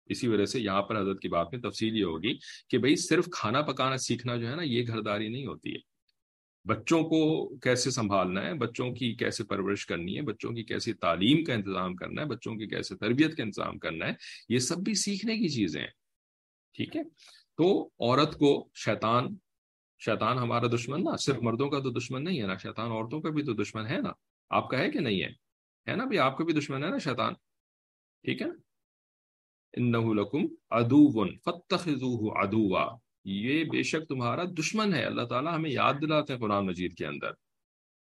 [0.05, 2.37] اسی وجہ سے یہاں پر حضرت کی بات میں تفصیل یہ ہوگی
[2.69, 5.92] کہ بھائی صرف کھانا پکانا سیکھنا جو ہے نا، یہ گھرداری نہیں ہوتی ہے۔
[6.65, 7.19] بچوں کو
[7.57, 11.95] کیسے سنبھالنا ہے؟ بچوں کی کیسے پرورش کرنی ہے؟ بچوں کی کیسے تعلیم کا انتظام
[11.95, 14.13] کرنا ہے؟ بچوں کی کیسے تربیت کا انتظام کرنا ہے؟
[14.49, 15.91] یہ سب بھی سیکھنے کی چیزیں ہیں،
[16.75, 17.03] ٹھیک ہے؟
[17.57, 19.27] تو عورت کو شیطان
[19.99, 23.29] شیطان ہمارا دشمن نا، صرف مردوں کا تو دشمن نہیں ہے نا، شیطان عورتوں کا
[23.29, 24.11] بھی تو دشمن ہے نا۔
[24.51, 25.29] آپ کا ہے کہ نہیں ہے؟
[25.87, 27.33] ہے نا آپ کا بھی دشمن ہے نا شیطان؟
[28.23, 28.47] ٹھیک ہے
[30.13, 31.87] لکم ادو فتخ
[32.35, 32.83] ادوا
[33.25, 37.05] یہ بے شک تمہارا دشمن ہے۔ اللہ تعالیٰ ہمیں یاد دلاتے ہیں قرآن مجید کے
[37.05, 37.31] اندر۔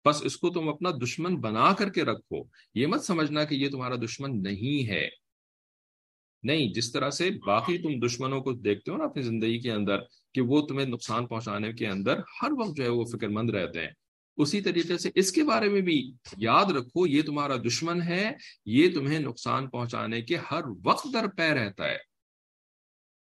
[0.06, 2.44] بس اس کو تم اپنا دشمن بنا کر کے رکھو۔
[2.76, 5.10] یہ مت سمجھنا کہ یہ تمہارا دشمن نہیں ہے۔
[6.44, 9.98] نہیں، جس طرح سے باقی تم دشمنوں کو دیکھتے ہو نا اپنی زندگی کے اندر
[10.34, 13.82] کہ وہ تمہیں نقصان پہنچانے کے اندر ہر وقت جو ہے وہ فکر مند رہتے
[13.82, 13.92] ہیں۔
[14.38, 18.32] اسی طریقے سے اس کے بارے میں بھی یاد رکھو، یہ تمہارا دشمن ہے۔
[18.66, 21.98] یہ تمہیں نقصان پہنچانے کے ہر وقت در پہ رہتا ہے۔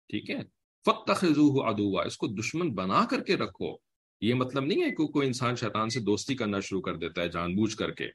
[0.10, 1.26] ٹھیک ہے؟ فتخ
[1.66, 3.76] ادوا اس کو دشمن بنا کر کے رکھو۔
[4.22, 7.30] یہ مطلب نہیں ہے کہ کوئی انسان شیطان سے دوستی کرنا شروع کر دیتا ہے
[7.30, 8.08] جان بوجھ کر کے۔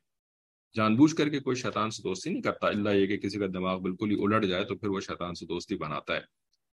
[0.75, 3.47] جان بوجھ کر کے کوئی شیطان سے دوستی نہیں کرتا۔ اللہ یہ کہ کسی کا
[3.47, 6.21] دماغ بالکل ہی الٹ جائے تو پھر وہ شیطان سے دوستی بناتا ہے۔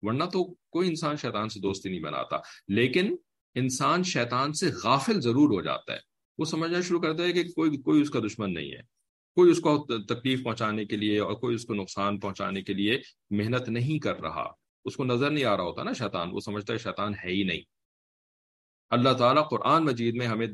[0.03, 2.37] ورنہ تو کوئی انسان شیطان سے دوستی نہیں بناتا۔
[2.68, 3.16] لیکن
[3.55, 5.98] انسان شیطان سے غافل ضرور ہو جاتا ہے۔
[6.38, 8.83] وہ سمجھنا شروع کرتا ہے کہ کوئی کوئی اس کا دشمن نہیں ہے۔
[9.35, 13.00] کوئی اس کو تکلیف پہنچانے کے لیے اور کوئی اس کو نقصان پہنچانے کے لیے
[13.31, 16.72] محنت نہیں کر رہا۔ اس کو نظر نہیں آ رہا ہوتا نا شیطان، وہ سمجھتا
[16.72, 17.60] ہے شیطان ہے ہی نہیں۔
[18.90, 20.46] اللہ تعالیٰ قرآن مجید میں ہمیں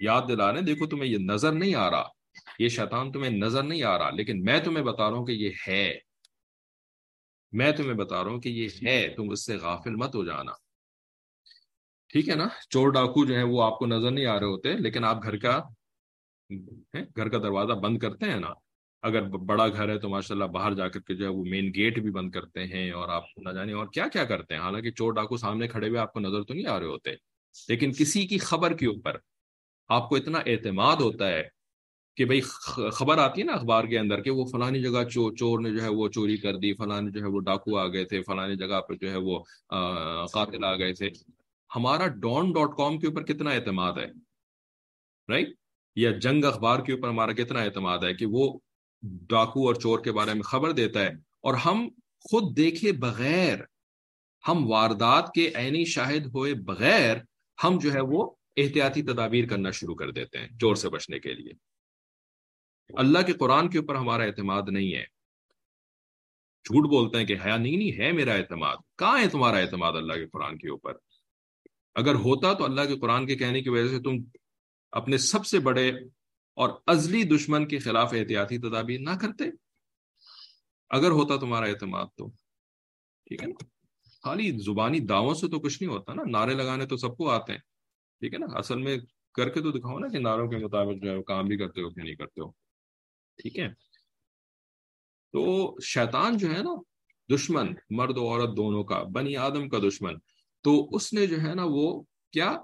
[0.00, 2.08] یاد دلا رہے ہیں، دیکھو تمہیں یہ نظر نہیں آ رہا،
[2.58, 5.50] یہ شیطان تمہیں نظر نہیں آ رہا، لیکن میں تمہیں بتا رہا ہوں کہ یہ
[5.68, 5.98] ہے۔
[7.52, 10.52] میں تمہیں بتا رہا ہوں کہ یہ ہے، تم اس سے غافل مت ہو جانا۔
[12.08, 14.72] ٹھیک ہے نا؟ چور ڈاکو جو ہے وہ آپ کو نظر نہیں آ رہے ہوتے،
[14.72, 15.60] لیکن آپ گھر کا
[17.16, 18.52] گھر کا دروازہ بند کرتے ہیں نا۔
[19.02, 21.70] اگر بڑا گھر ہے تو ماشاء اللہ باہر جا کر کے جو ہے وہ مین
[21.74, 24.90] گیٹ بھی بند کرتے ہیں اور آپ نہ جانے اور کیا کیا کرتے ہیں؟ حالانکہ
[24.90, 27.10] چور ڈاکو سامنے کھڑے ہوئے آپ کو نظر تو نہیں آ رہے ہوتے۔
[27.68, 29.16] لیکن کسی کی خبر کے اوپر
[29.88, 31.42] آپ کو اتنا اعتماد ہوتا ہے
[32.16, 32.40] کہ بھائی
[32.92, 35.88] خبر آتی ہے نا اخبار کے اندر کہ وہ فلانی جگہ چور نے جو ہے
[35.88, 38.94] وہ چوری کر دی، فلانی جو ہے وہ ڈاکو آ گئے تھے، فلانی جگہ پہ
[38.94, 39.38] جو ہے وہ
[40.32, 41.08] قاتل آ گئے تھے۔
[41.76, 44.06] ہمارا ڈون ڈاٹ کام کے اوپر کتنا اعتماد ہے؟
[45.28, 45.48] رائٹ
[45.96, 48.58] یا جنگ اخبار کے اوپر ہمارا کتنا اعتماد ہے کہ وہ
[49.02, 51.08] ڈاکو اور چور کے بارے میں خبر دیتا ہے
[51.40, 51.88] اور ہم
[52.20, 53.58] خود دیکھے بغیر،
[54.48, 57.16] ہم واردات کے عینی شاہد ہوئے بغیر
[57.64, 61.34] ہم جو ہے وہ احتیاطی تدابیر کرنا شروع کر دیتے ہیں چور سے بچنے کے
[61.34, 61.52] لیے۔
[62.96, 65.02] اللہ کے قرآن کے اوپر ہمارا اعتماد نہیں ہے۔
[66.64, 70.12] جھوٹ بولتے ہیں کہ حیا نہیں نہیں ہے میرا اعتماد۔ کہاں ہے تمہارا اعتماد اللہ
[70.12, 70.92] کے قرآن کے اوپر؟
[71.94, 74.38] اگر ہوتا تو اللہ کے قرآن کے کہنے کی وجہ سے تم
[74.92, 75.92] اپنے سب سے بڑے
[76.58, 79.44] اور ازلی دشمن کے خلاف احتیاطی تدابیر نہ کرتے۔
[80.90, 82.28] اگر ہوتا تمہارا اعتماد تو۔
[83.26, 83.64] ٹھیک ہے نا؟
[84.22, 87.52] خالی زبانی دعووں سے تو کچھ نہیں ہوتا نا۔ نعرے لگانے تو سب کو آتے
[87.52, 87.58] ہیں۔
[88.20, 88.98] ٹھیک ہے نا؟ اصل میں
[89.34, 91.90] کر کے تو دکھاؤ نا کہ نعروں کے مطابق جو ہے کام بھی کرتے ہو
[91.90, 92.50] کہ نہیں کرتے ہو۔
[93.42, 93.68] ٹھیک ہے؟
[95.32, 96.82] تو شیطان جو ہے نا،
[97.34, 100.14] دشمن، مرد و عورت دونوں کا، بنی آدم کا دشمن۔
[100.60, 102.56] تو اس نے جو ہے نا وہ کیا؟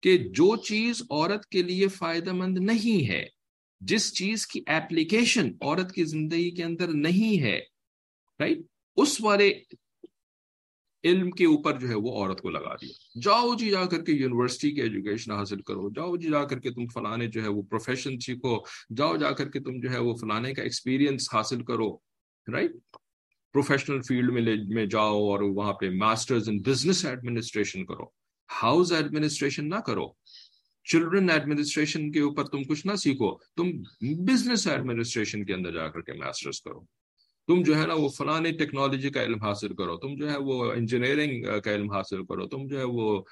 [0.00, 3.41] کہ جو چیز عورت کے لیے فائدہ مند نہیں ہے۔
[3.82, 7.58] جس چیز کی ایپلیکیشن عورت کی زندگی کے اندر نہیں ہے
[8.40, 8.58] رائٹ
[8.96, 9.52] اس والے
[11.04, 14.12] علم کے اوپر جو ہے وہ عورت کو لگا دیا۔ جاؤ جی جا کر کے
[14.12, 17.62] یونیورسٹی کی ایجوکیشن حاصل کرو، جاؤ جی جا کر کے تم فلانے جو ہے وہ
[17.62, 18.56] پروفیشن سیکھو،
[18.96, 21.96] جاؤ جا کر کے تم جو ہے وہ فلانے کا ایکسپیرینس حاصل کرو
[22.52, 22.72] رائٹ
[23.52, 28.04] پروفیشنل فیلڈ میں میں جاؤ اور وہاں پہ ماسٹرز ان بزنس ایڈمنسٹریشن کرو۔
[28.62, 30.06] ہاؤس ایڈمنسٹریشن نہ کرو۔
[30.84, 36.00] چلڈرن ایڈمنسٹریشن کے اوپر تم کچھ نہ سیکھو، تم بزنس ایڈمنسٹریشن کے اندر جا کر
[36.00, 36.80] کے ماسٹرز کرو۔
[37.46, 40.72] تم جو ہے نا وہ فلاں ٹیکنالوجی کا علم حاصل کرو، تم جو ہے وہ
[40.72, 43.22] انجینئرنگ کا علم حاصل کرو، تم جو ہے وہ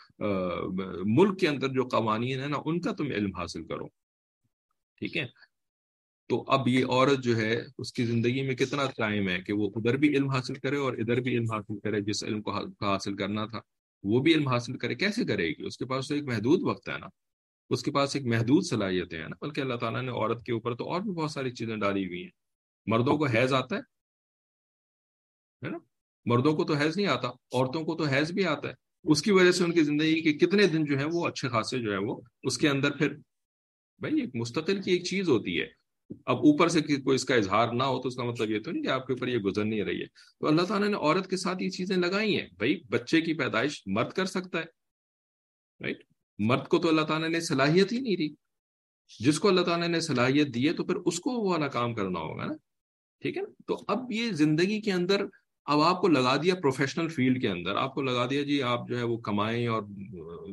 [1.04, 3.86] ملک کے اندر جو قوانین ہیں نا، ان کا تم علم حاصل کرو۔
[4.98, 5.26] ٹھیک ہے؟
[6.28, 9.70] تو اب یہ عورت جو ہے، اس کی زندگی میں کتنا ٹائم ہے کہ وہ
[9.76, 12.50] ادھر بھی علم حاصل کرے اور ادھر بھی علم حاصل کرے، جس علم کو
[12.86, 13.60] حاصل کرنا تھا،
[14.02, 16.88] وہ بھی علم حاصل کرے۔ کیسے کرے گی؟ اس کے پاس تو ایک محدود وقت
[16.88, 17.06] ہے نا۔
[17.70, 20.74] اس کے پاس ایک محدود صلاحیتیں ہیں نا، بلکہ اللہ تعالیٰ نے عورت کے اوپر
[20.74, 22.30] تو اور بھی بہت ساری چیزیں ڈالی ہوئی ہیں۔
[22.86, 23.80] مردوں کو حیض آتا ہے
[25.68, 25.78] نا؟
[26.24, 29.32] مردوں کو تو حیض نہیں آتا، عورتوں کو تو حیض بھی آتا ہے۔ اس کی
[29.32, 31.98] وجہ سے ان کی زندگی کے کتنے دن جو ہے وہ اچھے خاصے جو ہے
[31.98, 33.14] وہ، اس کے اندر پھر
[33.98, 35.66] بھائی ایک مستقل کی ایک چیز ہوتی ہے۔
[36.26, 38.70] اب اوپر سے کوئی اس کا اظہار نہ ہو تو اس کا مطلب یہ تو
[38.70, 41.30] نہیں کہ آپ کے اوپر یہ گزر نہیں رہی ہے۔ تو اللہ تعالیٰ نے عورت
[41.30, 44.64] کے ساتھ یہ چیزیں لگائی ہیں، بھائی بچے کی پیدائش مرد کر سکتا ہے
[45.80, 46.09] رائٹ
[46.40, 48.28] مرد کو تو اللہ تعالیٰ نے صلاحیت ہی نہیں دی۔
[49.20, 51.94] جس کو اللہ تعالیٰ نے صلاحیت دی ہے تو پھر اس کو وہ والا کام
[51.94, 52.52] کرنا ہوگا نا۔
[53.20, 55.26] ٹھیک ہے نا؟ تو اب یہ زندگی کے اندر
[55.64, 58.88] اب آپ کو لگا دیا پروفیشنل فیلڈ کے اندر، آپ کو لگا دیا جی آپ
[58.88, 59.82] جو ہے وہ کمائیں اور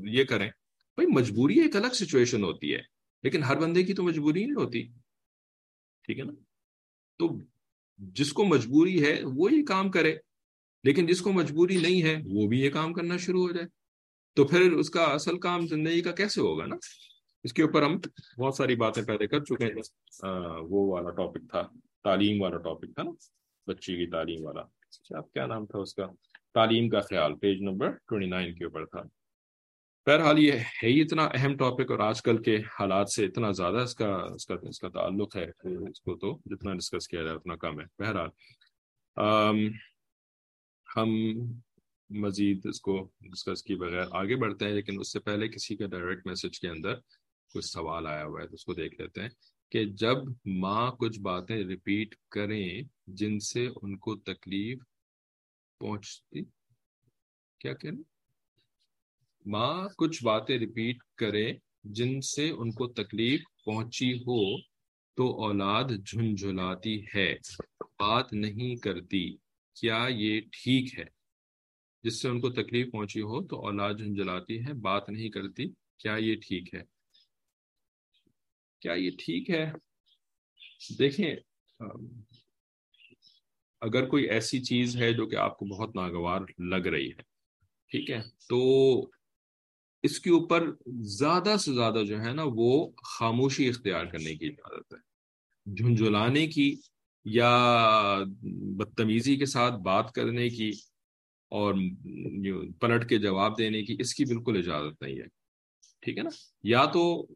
[0.08, 0.48] یہ کریں۔
[0.96, 2.82] بھائی مجبوری ایک الگ سچویشن ہوتی ہے،
[3.24, 4.88] لیکن ہر بندے کی تو مجبوری نہیں ہوتی۔
[6.04, 6.34] ٹھیک ہے نا؟
[7.20, 7.40] تو
[7.98, 10.16] جس کو مجبوری ہے وہ یہ کام کرے،
[10.84, 13.68] لیکن جس کو مجبوری نہیں ہے وہ بھی یہ کام کرنا شروع ہو جائے۔
[14.38, 16.76] تو پھر اس کا اصل کام زندگی کا کیسے ہوگا نا؟
[17.44, 18.00] اس کے اوپر ہم
[18.38, 19.82] بہت ساری باتیں پہلے کر چکے ہیں۔
[20.70, 21.62] وہ والا ٹاپک تھا،
[22.04, 23.12] تعلیم والا ٹاپک تھا نا،
[23.68, 26.06] بچی کی تعلیم والا۔ اچھا کیا نام تھا اس کا؟
[26.54, 29.02] تعلیم کا خیال پیج نمبر 29 کے اوپر تھا۔
[30.06, 33.78] بہرحال یہ ہے ہی اتنا اہم ٹاپک اور آج کل کے حالات سے اتنا زیادہ
[33.78, 35.46] اس کا اس کا اس کا تعلق ہے۔
[35.90, 38.30] اس کو تو جتنا ڈسکس کیا جائے اتنا کم ہے۔ بہرحال
[40.98, 41.10] ہم
[42.10, 45.88] مزید اس کو ڈسکس کی بغیر آگے بڑھتے ہیں، لیکن اس سے پہلے کسی کا
[45.88, 47.00] ڈائریکٹ میسج کے اندر
[47.56, 49.30] کچھ سوال آیا ہوا ہے تو اس کو دیکھ لیتے ہیں
[49.72, 52.82] کہ جب ماں کچھ باتیں ریپیٹ کریں،
[53.20, 54.84] جن سے ان کو تکلیف
[55.82, 56.44] پہنچتی؟
[57.62, 58.02] کیا کہنا
[59.46, 61.52] ماں کچھ باتیں ریپیٹ کرے
[61.98, 64.42] جن سے ان کو تکلیف پہنچی ہو
[65.18, 67.34] تو اولاد جھنجھلاتی ہے،
[68.00, 69.26] بات نہیں کرتی،
[69.76, 71.06] کیا یہ ٹھیک ہے؟
[72.08, 76.16] جس سے ان کو تکلیف پہنچی ہو تو اولاد جھنجھلاتی ہے، بات نہیں کرتی، کیا
[76.20, 76.82] یہ ٹھیک ہے؟
[78.82, 79.66] کیا یہ ٹھیک ہے؟
[81.00, 81.36] دیکھیں،
[83.82, 87.24] اگر کوئی ایسی چیز ہے جو کہ آپ کو بہت ناگوار لگ رہی ہے،
[87.92, 88.60] ٹھیک ہے؟ تو
[90.04, 90.68] اس کے اوپر
[91.18, 92.72] زیادہ سے زیادہ جو ہے نا وہ
[93.10, 95.00] خاموشی اختیار کرنے کی اجازت ہے۔
[95.66, 96.76] جھنجھلانے کی
[97.26, 97.54] یا
[98.78, 100.72] بدتمیزی کے ساتھ بات کرنے کی
[101.50, 101.74] اور
[102.80, 105.26] پلٹ کے جواب دینے کی اس کی بالکل اجازت نہیں ہے۔
[106.02, 106.30] ٹھیک ہے نا؟
[106.64, 107.28] یا تو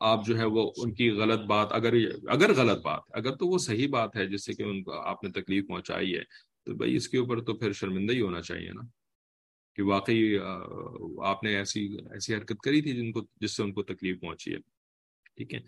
[0.00, 1.94] آپ جو ہے وہ ان کی غلط بات، اگر
[2.28, 5.24] اگر غلط بات، اگر تو وہ صحیح بات ہے جس سے کہ ان کو آپ
[5.24, 6.22] نے تکلیف پہنچائی ہے،
[6.64, 8.82] تو بھائی اس کے اوپر تو پھر شرمندہ ہی ہونا چاہیے نا۔
[9.76, 10.36] کہ واقعی
[11.22, 14.52] آپ نے ایسی ایسی حرکت کری تھی جن کو، جس سے ان کو تکلیف پہنچی
[14.52, 14.58] ہے۔
[15.36, 15.60] ٹھیک ہے؟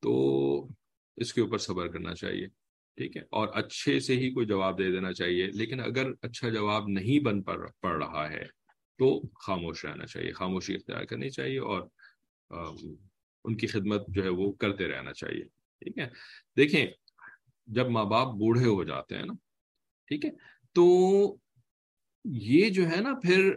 [0.00, 0.68] تو
[1.16, 2.46] اس کے اوپر صبر کرنا چاہیے۔
[3.00, 6.88] ٹھیک ہے، اور اچھے سے ہی کوئی جواب دے دینا چاہیے۔ لیکن اگر اچھا جواب
[6.88, 8.44] نہیں بن پڑ رہا ہے
[8.98, 9.08] تو
[9.44, 11.82] خاموش رہنا چاہیے، خاموشی اختیار کرنی چاہیے اور
[13.44, 15.44] ان کی خدمت جو ہے وہ کرتے رہنا چاہیے۔
[15.82, 16.08] ٹھیک ہے؟
[16.56, 16.86] دیکھیں،
[17.68, 19.34] جب ماں باپ بوڑھے ہو جاتے ہیں نا،
[20.08, 20.30] ٹھیک ہے،
[20.76, 20.86] تو
[22.46, 23.50] یہ جو ہے نا، پھر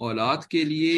[0.00, 0.96] اولاد کے لیے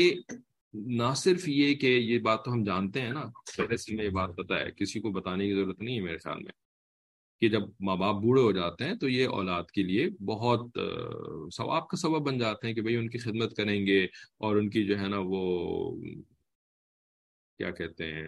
[0.98, 3.24] نہ صرف یہ کہ یہ بات تو ہم جانتے ہیں نا،
[3.56, 6.18] پہلے سے میں یہ بات پتا ہے، کسی کو بتانے کی ضرورت نہیں ہے میرے
[6.18, 6.58] خیال میں۔
[7.42, 10.78] کہ جب ماں باپ بوڑھے ہو جاتے ہیں تو یہ اولاد کے لیے بہت
[11.56, 14.02] ثواب کا سبب بن جاتے ہیں کہ بھئی ان کی خدمت کریں گے
[14.38, 15.44] اور ان کی جو ہے نا وہ،
[17.60, 18.26] کیا کہتے ہیں،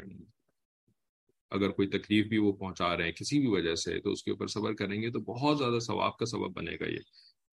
[1.52, 4.30] اگر کوئی تکلیف بھی وہ پہنچا رہے ہیں کسی بھی وجہ سے تو اس کے
[4.30, 7.00] اوپر صبر کریں گے تو بہت زیادہ ثواب کا سبب بنے گا یہ،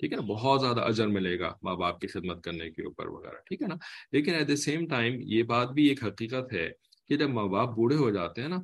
[0.01, 3.09] ٹھیک ہے نا؟ بہت زیادہ اجر ملے گا ماں باپ کی خدمت کرنے کے اوپر
[3.09, 3.75] وغیرہ، ٹھیک ہے نا؟
[4.13, 6.69] لیکن ایٹ دا سیم ٹائم یہ بات بھی ایک حقیقت ہے
[7.11, 8.61] کہ جب ماں باپ بوڑھے ہو جاتے ہیں نا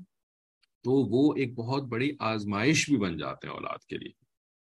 [0.85, 4.11] تو وہ ایک بہت بڑی آزمائش بھی بن جاتے ہیں اولاد کے لیے۔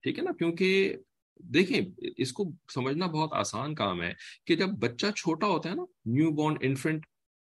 [0.01, 0.95] ٹھیک ہے نا؟ کیونکہ
[1.39, 1.81] دیکھیں،
[2.17, 4.13] اس کو سمجھنا بہت آسان کام ہے
[4.45, 7.05] کہ جب بچہ چھوٹا ہوتا ہے نا، نیو بورن انفنٹ،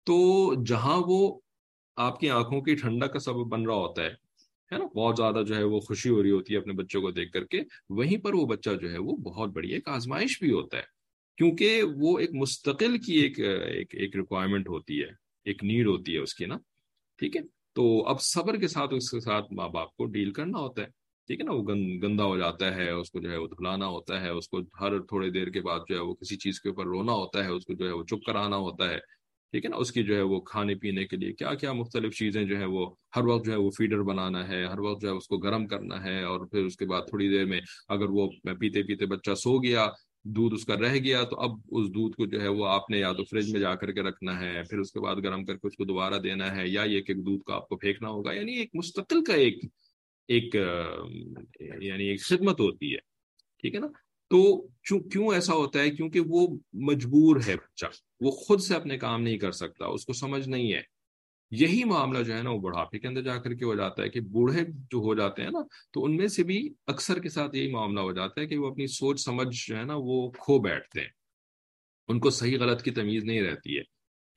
[0.04, 1.40] تو جہاں وہ
[1.96, 4.10] آپ کی آنکھوں کی ٹھنڈا کا سبب بن رہا ہوتا ہے
[4.72, 7.10] ہے نا؟ بہت زیادہ جو ہے وہ خوشی ہو رہی ہوتی ہے اپنے بچوں کو
[7.10, 10.52] دیکھ کر کے۔ وہیں پر وہ بچہ جو ہے وہ بہت بڑی ایک آزمائش بھی
[10.52, 10.82] ہوتا ہے۔
[11.36, 13.40] کیونکہ وہ ایک مستقل کی ایک
[13.94, 15.08] ایک ریکوائرمنٹ ہوتی ہے،
[15.44, 16.56] ایک نیڈ ہوتی ہے اس کی نا۔
[17.18, 17.42] ٹھیک ہے؟
[17.74, 20.86] تو اب صبر کے ساتھ اس کے ساتھ ماں باپ کو ڈیل کرنا ہوتا ہے۔
[21.26, 21.62] ٹھیک ہے نا؟ وہ
[22.02, 24.98] گندا ہو جاتا ہے، اس کو جو ہے وہ دھلانا ہوتا ہے، اس کو ہر
[25.00, 27.64] تھوڑے دیر کے بعد جو ہے وہ کسی چیز کے اوپر رونا ہوتا ہے، اس
[27.64, 28.98] کو جو ہے وہ چپ کرانا ہوتا ہے۔
[29.52, 32.14] ٹھیک ہے نا؟ اس کی جو ہے وہ کھانے پینے کے لیے کیا کیا مختلف
[32.14, 35.08] چیزیں جو ہے وہ ہر وقت جو ہے وہ فیڈر بنانا ہے، ہر وقت جو
[35.08, 38.10] ہے اس کو گرم کرنا ہے اور پھر اس کے بعد تھوڑی دیر میں اگر
[38.10, 39.86] وہ پیتے پیتے بچہ سو گیا
[40.24, 42.98] دودھ اس کا رہ گیا تو اب اس دودھ کو جو ہے وہ آپ نے
[42.98, 45.56] یا تو فریج میں جا کر کے رکھنا ہے، پھر اس کے بعد گرم کر
[45.56, 48.32] کے اس کو دوبارہ دینا ہے، یا یہ کہ دودھ کو آپ کو پھینکنا ہوگا
[48.32, 49.64] یعنی ایک مستقل کا ایک
[50.28, 50.54] ایک
[51.82, 52.98] یعنی ایک خدمت ہوتی ہے،
[53.62, 53.88] ٹھیک ہے نا؟
[54.30, 54.40] تو
[55.10, 56.46] کیوں ایسا ہوتا ہے؟ کیونکہ وہ
[56.86, 57.86] مجبور ہے بچہ،
[58.20, 60.80] وہ خود سے اپنے کام نہیں کر سکتا، اس کو سمجھ نہیں ہے۔
[61.60, 64.08] یہی معاملہ جو ہے نا وہ بڑھاپے کے اندر جا کر کے ہو جاتا ہے
[64.08, 65.60] کہ بوڑھے جو ہو جاتے ہیں نا،
[65.92, 68.70] تو ان میں سے بھی اکثر کے ساتھ یہی معاملہ ہو جاتا ہے کہ وہ
[68.70, 71.08] اپنی سوچ سمجھ جو ہے نا وہ کھو بیٹھتے ہیں۔
[72.08, 73.82] ان کو صحیح غلط کی تمیز نہیں رہتی ہے،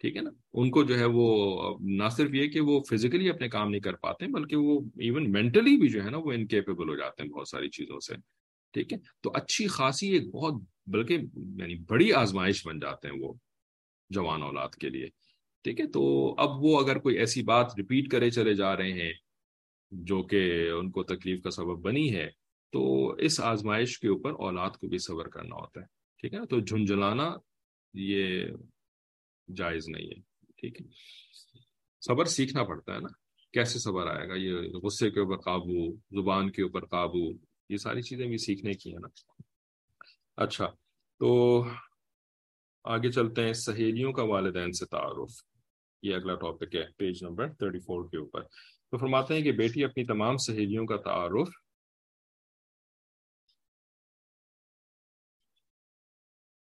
[0.04, 3.50] ٹھیک ہے نا؟ ان کو جو ہے وہ نہ صرف یہ کہ وہ فزیکلی اپنے
[3.50, 6.96] کام نہیں کر پاتے، بلکہ وہ ایون مینٹلی بھی جو ہے نا وہ انکیپیبل ہو
[6.96, 8.16] جاتے ہیں بہت ساری چیزوں سے،
[8.74, 13.34] ٹھیک ہے؟ تو اچھی خاصی ایک بہت، بلکہ یعنی بڑی آزمائش بن جاتے ہیں وہ
[14.10, 15.08] جوان اولاد کے لیے۔
[15.64, 19.14] ٹھیک ہے؟ تو اب وہ اگر کوئی ایسی بات ریپیٹ کرے چلے جا رہے ہیں
[19.92, 22.30] جو کہ ان کو تکلیف کا سبب بنی ہے،
[22.74, 25.86] تو اس آزمائش کے اوپر اولاد کو بھی صبر کرنا ہوتا ہے،
[26.20, 27.36] ٹھیک ہے؟ نا تو جھنجھلانا
[27.94, 28.46] یہ
[29.56, 30.20] جائز نہیں ہے،
[30.58, 30.88] ٹھیک ہے؟
[32.02, 33.08] صبر سیکھنا پڑتا ہے نا،
[33.54, 37.32] کیسے صبر آئے گا؟ یہ غصے کے اوپر قابو، زبان کے اوپر قابو،
[37.70, 39.08] یہ ساری چیزیں بھی سیکھنے کی ہیں نا۔
[40.38, 40.66] اچھا
[41.20, 41.66] تو
[42.84, 45.57] آگے چلتے ہیں، سہیلیوں کا والدین سے تعارف۔
[46.02, 48.42] یہ اگلا ٹاپک ہے پیج نمبر 34 کے اوپر۔
[48.92, 51.50] تو فرماتے ہیں کہ بیٹی، اپنی تمام سہیلیوں کا تعارف۔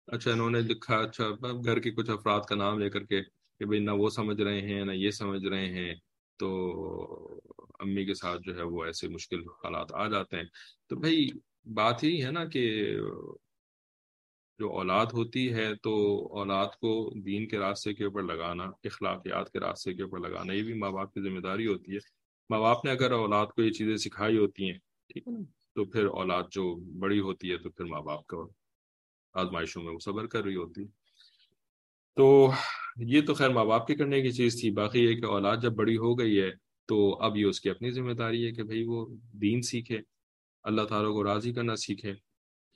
[0.06, 1.28] اچھا انہوں نے لکھا اچھا
[1.64, 3.22] گھر کے کچھ افراد کا نام لے کر کے
[3.58, 5.94] کہ بھئی نہ وہ سمجھ رہے ہیں، نہ یہ سمجھ رہے ہیں۔
[6.36, 6.50] تو
[7.80, 10.44] امی کے ساتھ جو ہے وہ ایسے مشکل حالات آ جاتے ہیں۔
[10.88, 11.28] تو بھائی،
[11.74, 12.96] بات ہی ہے نا کہ
[14.58, 15.92] جو اولاد ہوتی ہے تو
[16.38, 16.92] اولاد کو
[17.26, 20.90] دین کے راستے کے اوپر لگانا، اخلاقیات کے راستے کے اوپر لگانا، یہ بھی ماں
[20.90, 21.98] باپ کی ذمہ داری ہوتی ہے۔
[22.50, 24.78] ماں باپ نے اگر اولاد کو یہ چیزیں سکھائی ہوتی ہیں،
[25.10, 25.42] ٹھیک ہے نا،
[25.74, 28.36] تو پھر اولاد جو بڑی ہوتی ہے تو پھر ماں باپ کا
[29.34, 30.84] آزمائشوں میں وہ صبر کر رہی ہوتی
[32.16, 32.50] تو
[33.06, 35.72] یہ تو خیر ماں باپ کے کرنے کی چیز تھی، باقی یہ کہ اولاد جب
[35.72, 36.50] بڑی ہو گئی ہے
[36.88, 39.06] تو اب یہ اس کی اپنی ذمہ داری ہے کہ بھئی وہ
[39.42, 39.98] دین سیکھے،
[40.64, 42.14] اللہ تعالیٰ کو راضی کرنا سیکھے۔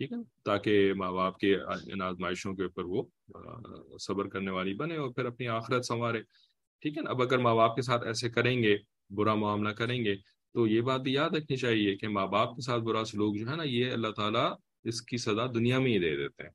[0.02, 1.54] ٹھیک ہے، تاکہ ماں باپ کے
[1.92, 3.02] ان آزمائشوں کے اوپر وہ
[3.98, 6.22] صبر کرنے والی بنے اور پھر اپنی آخرت سنوارے۔
[6.82, 8.76] ٹھیک ہے نا، اب اگر ماں باپ کے ساتھ ایسے کریں گے،
[9.10, 10.14] برا معاملہ کریں گے،
[10.54, 13.48] تو یہ بات بھی یاد رکھنی چاہیے کہ ماں باپ کے ساتھ برا سلوک جو
[13.50, 14.50] ہے نا، یہ اللہ تعالیٰ
[14.84, 16.50] اس کی سزا دنیا میں ہی دے دیتے ہیں۔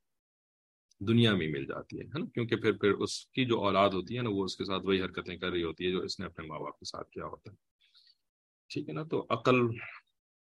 [1.00, 4.22] دنیا میں مل جاتی ہے نا؟ کیونکہ پھر پھر اس کی جو اولاد ہوتی ہے
[4.22, 6.46] نا، وہ اس کے ساتھ وہی حرکتیں کر رہی ہوتی ہے جو اس نے اپنے
[6.46, 7.56] ماں باپ کے ساتھ کیا ہوتا ہے۔
[8.70, 9.56] ٹھیک ہے نا، تو عقل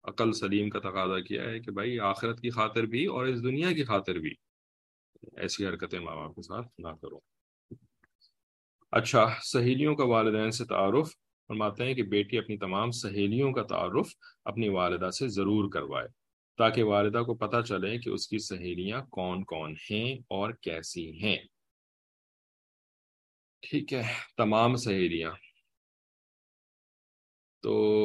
[0.05, 3.73] عقل سلیم کا تقاضا کیا ہے کہ بھائی آخرت کی خاطر بھی اور اس دنیا
[3.73, 4.35] کی خاطر بھی۔
[5.37, 7.19] ایسی حرکتیں ماں باپ کے ساتھ نہ کرو۔
[8.91, 11.09] اچھا سہیلیوں کا والدین سے تعارف۔
[11.49, 14.09] فرماتے ہیں کہ بیٹی اپنی تمام سہیلیوں کا تعارف
[14.45, 16.09] اپنی والدہ سے ضرور کروائے
[16.59, 21.37] تاکہ والدہ کو پتہ چلے کہ اس کی سہیلیاں کون کون ہیں اور کیسی ہیں۔
[23.61, 24.03] ٹھیک ہے،
[24.37, 25.31] تمام سہیلیاں۔
[27.63, 28.00] تو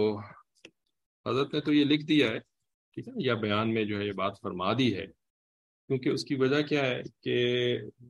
[1.25, 4.11] حضرت نے تو یہ لکھ دیا ہے ٹھیک ہے یا بیان میں جو ہے یہ
[4.15, 5.05] بات فرما دی ہے،
[5.89, 7.35] کیونکہ اس کی وجہ کیا ہے کہ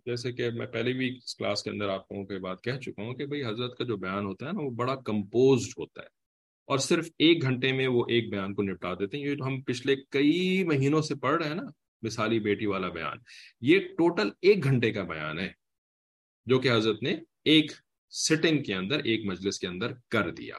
[0.05, 3.03] جیسے کہ میں پہلے بھی اس کلاس کے اندر آپ کو یہ بات کہہ چکا
[3.03, 6.07] ہوں کہ بھئی حضرت کا جو بیان ہوتا ہے نا وہ بڑا کمپوزڈ ہوتا ہے،
[6.69, 9.95] اور صرف ایک گھنٹے میں وہ ایک بیان کو نپٹا دیتے ہیں۔ یہ ہم پچھلے
[10.11, 11.67] کئی مہینوں سے پڑھ رہے ہیں نا،
[12.03, 13.17] مثالی بیٹی والا بیان،
[13.61, 15.49] یہ ٹوٹل ایک گھنٹے کا بیان ہے،
[16.47, 17.71] جو کہ حضرت نے ایک
[18.13, 20.57] سٹنگ کے اندر، ایک مجلس کے اندر کر دیا۔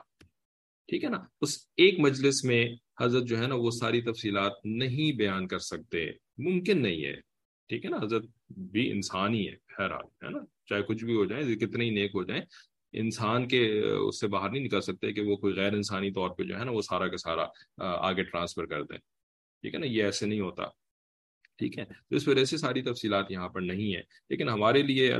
[0.88, 2.64] ٹھیک ہے نا؟ اس ایک مجلس میں
[3.00, 7.14] حضرت جو ہے نا وہ ساری تفصیلات نہیں بیان کر سکتے، ممکن نہیں ہے۔
[7.68, 8.24] ٹھیک ہے نا؟ حضرت
[8.56, 12.10] بھی انسان ہی ہے حیران ہے نا؟ چاہے کچھ بھی ہو جائے کتنے ہی نیک
[12.14, 12.42] ہو جائیں۔
[12.92, 16.42] انسان کے اس سے باہر نہیں نکل سکتے کہ وہ کوئی غیر انسانی طور پہ
[16.42, 17.46] جو ہے نا وہ سارا کا سارا
[17.78, 18.98] آگے ٹرانسفر کر دیں۔
[19.62, 20.62] ٹھیک ہے نا؟ یہ ایسے نہیں ہوتا۔
[21.58, 25.12] ٹھیک ہے؟ تو اس وجہ سے ساری تفصیلات یہاں پر نہیں ہے لیکن ہمارے لیے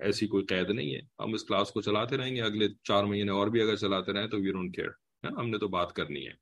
[0.00, 3.30] ایسی کوئی قید نہیں ہے۔ ہم اس کلاس کو چلاتے رہیں گے، اگلے چار مہینے
[3.30, 4.88] اور بھی اگر چلاتے رہیں تو وی ڈونٹ کیئر
[5.24, 6.32] ہم نے تو بات کرنی ہے۔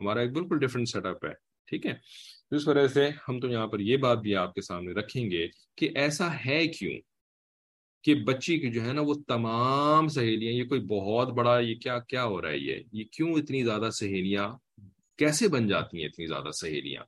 [0.00, 1.32] ہمارا ایک بالکل ڈفرینٹ سیٹ اپ ہے،
[1.66, 1.94] ٹھیک ہے؟
[2.50, 5.46] اس وجہ سے ہم تو یہاں پر یہ بات بھی آپ کے سامنے رکھیں گے
[5.76, 7.00] کہ ایسا ہے کیوں
[8.04, 11.98] کہ بچی کی جو ہے نا وہ تمام سہیلیاں، یہ کوئی بہت بڑا، یہ کیا
[11.98, 14.48] کیا ہو رہا ہے یہ؟ یہ کیوں اتنی زیادہ سہیلیاں،
[15.18, 17.02] کیسے بن جاتی ہیں اتنی زیادہ سہیلیاں؟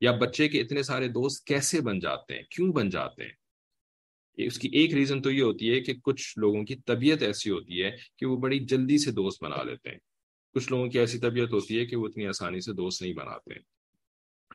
[0.00, 3.45] یا بچے کے اتنے سارے دوست کیسے بن جاتے ہیں؟ کیوں بن جاتے ہیں؟
[4.36, 7.82] اس کی ایک ریزن تو یہ ہوتی ہے کہ کچھ لوگوں کی طبیعت ایسی ہوتی
[7.82, 9.98] ہے کہ وہ بڑی جلدی سے دوست بنا لیتے ہیں۔
[10.54, 13.54] کچھ لوگوں کی ایسی طبیعت ہوتی ہے کہ وہ اتنی آسانی سے دوست نہیں بناتے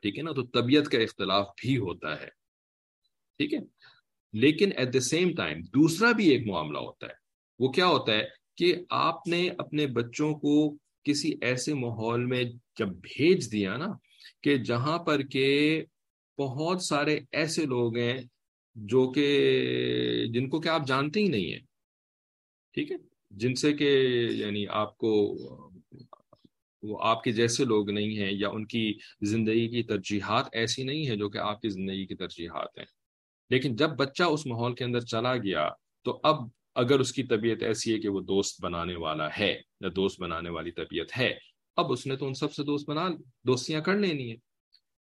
[0.01, 2.27] ٹھیک ہے نا؟ تو طبیعت کا اختلاف بھی ہوتا ہے۔
[3.37, 3.59] ٹھیک ہے؟
[4.33, 7.13] لیکن ایٹ دا سیم ٹائم دوسرا بھی ایک معاملہ ہوتا ہے۔
[7.59, 8.23] وہ کیا ہوتا ہے
[8.57, 12.43] کہ آپ نے اپنے بچوں کو کسی ایسے ماحول میں
[12.79, 13.87] جب بھیج دیا نا
[14.43, 15.83] کہ جہاں پر کہ
[16.37, 18.21] بہت سارے ایسے لوگ ہیں
[18.75, 21.59] جو کہ جن کو کہ آپ جانتے ہی نہیں ہیں،
[22.73, 22.97] ٹھیک ہے؟
[23.31, 23.89] جن سے کہ
[24.31, 25.39] یعنی آپ کو،
[26.83, 31.09] وہ آپ کے جیسے لوگ نہیں ہیں یا ان کی زندگی کی ترجیحات ایسی نہیں
[31.09, 32.85] ہیں جو کہ آپ کی زندگی کی ترجیحات ہیں۔
[33.49, 35.69] لیکن جب بچہ اس ماحول کے اندر چلا گیا،
[36.03, 36.35] تو اب
[36.75, 40.49] اگر اس کی طبیعت ایسی ہے کہ وہ دوست بنانے والا ہے یا دوست بنانے
[40.49, 41.37] والی طبیعت ہے،
[41.75, 43.09] اب اس نے تو ان سب سے دوست بنا،
[43.47, 44.50] دوستیاں کر لینی ہے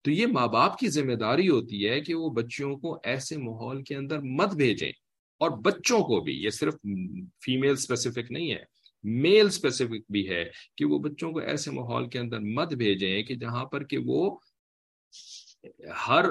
[0.03, 3.83] تو یہ ماں باپ کی ذمہ داری ہوتی ہے کہ وہ بچوں کو ایسے ماحول
[3.83, 4.93] کے اندر مت بھیجیں
[5.41, 6.75] اور بچوں کو بھی، یہ صرف
[7.45, 8.65] فیمیل اسپیسیفک نہیں ہے
[9.05, 10.45] میل اسپیسیفک بھی ہے
[10.77, 14.39] کہ وہ بچوں کو ایسے ماحول کے اندر مت بھیجیں کہ جہاں پر کہ وہ
[16.09, 16.25] ہر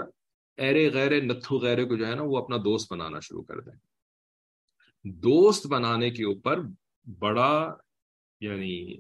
[0.58, 3.78] ایرے غیر نتھو غیرے کو جو ہے نا وہ اپنا دوست بنانا شروع کر دیں۔
[5.04, 6.60] دوست بنانے کے اوپر
[7.20, 7.76] بڑا
[8.40, 8.98] یعنی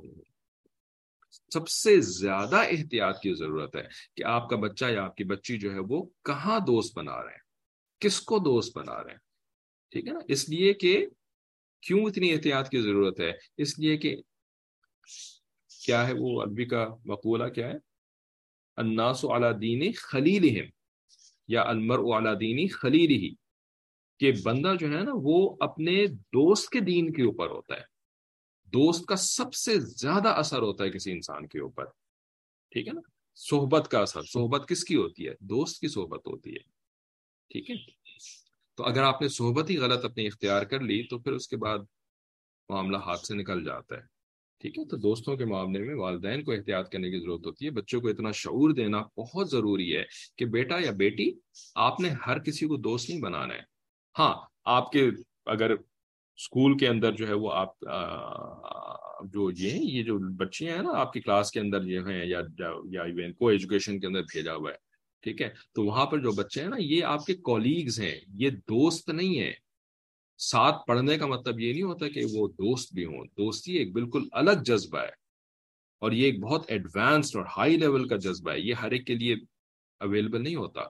[1.31, 3.83] سب سے زیادہ احتیاط کی ضرورت ہے
[4.15, 7.31] کہ آپ کا بچہ یا آپ کی بچی جو ہے وہ کہاں دوست بنا رہے
[7.31, 7.51] ہیں؟
[7.99, 9.17] کس کو دوست بنا رہے ہیں؟
[9.91, 11.07] ٹھیک ہے نا؟ اس لیے کہ
[11.81, 14.15] کیوں اتنی احتیاط کی ضرورت ہے؟ اس لیے کہ
[15.85, 17.73] کیا ہے وہ عربی کا مقولہ کیا ہے؟
[18.75, 20.65] الناس علی دین خلیلہم
[21.47, 21.97] یا المر
[22.35, 23.29] دینی خلیل ہی
[24.19, 27.90] کہ بندہ جو ہے نا وہ اپنے دوست کے دین کے اوپر ہوتا ہے۔
[28.73, 31.85] دوست کا سب سے زیادہ اثر ہوتا ہے کسی انسان کے اوپر۔
[32.71, 33.01] ٹھیک ہے نا؟
[33.35, 36.59] صحبت کا اثر۔ صحبت کس کی ہوتی ہے؟ دوست کی صحبت ہوتی ہے۔
[37.49, 37.75] ٹھیک ہے؟
[38.75, 41.57] تو اگر آپ نے صحبت ہی غلط اپنی اختیار کر لی تو پھر اس کے
[41.57, 41.79] بعد
[42.69, 44.01] معاملہ ہاتھ سے نکل جاتا ہے۔
[44.59, 47.71] ٹھیک ہے؟ تو دوستوں کے معاملے میں والدین کو احتیاط کرنے کی ضرورت ہوتی ہے۔
[47.71, 50.03] بچوں کو اتنا شعور دینا بہت ضروری ہے
[50.37, 51.31] کہ بیٹا یا بیٹی،
[51.75, 53.61] آپ نے ہر کسی کو دوست نہیں بنانا ہے۔
[54.19, 55.09] ہاں آپ کے
[55.45, 55.71] اگر
[56.41, 57.79] اسکول کے اندر جو ہے وہ آپ
[59.33, 62.39] جو یہ یہ جو بچیاں ہیں نا، آپ کی کلاس کے اندر جو ہیں یا
[63.03, 64.75] ایون کو ایجوکیشن کے اندر بھیجا ہوا ہے،
[65.23, 68.49] ٹھیک ہے؟ تو وہاں پر جو بچے ہیں نا، یہ آپ کے کولیگز ہیں، یہ
[68.69, 69.51] دوست نہیں ہے
[70.39, 74.27] ساتھ پڑھنے کا مطلب یہ نہیں ہوتا کہ وہ دوست بھی ہوں۔ دوستی ایک بالکل
[74.41, 75.13] الگ جذبہ ہے
[76.01, 79.15] اور یہ ایک بہت ایڈوانسڈ اور ہائی لیول کا جذبہ ہے۔ یہ ہر ایک کے
[79.15, 79.35] لیے
[80.01, 80.83] اویلیبل نہیں ہوتا،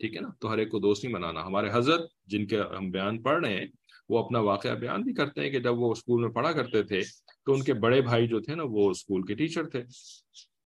[0.00, 2.90] ٹھیک ہے نا؟ تو ہر ایک کو دوست نہیں بنانا۔ ہمارے حضرت جن کے ہم
[2.90, 3.66] بیان پڑھ رہے ہیں
[4.08, 7.00] وہ اپنا واقعہ بیان بھی کرتے ہیں کہ جب وہ اسکول میں پڑھا کرتے تھے
[7.46, 9.82] تو ان کے بڑے بھائی جو تھے نا، وہ اسکول کے ٹیچر تھے۔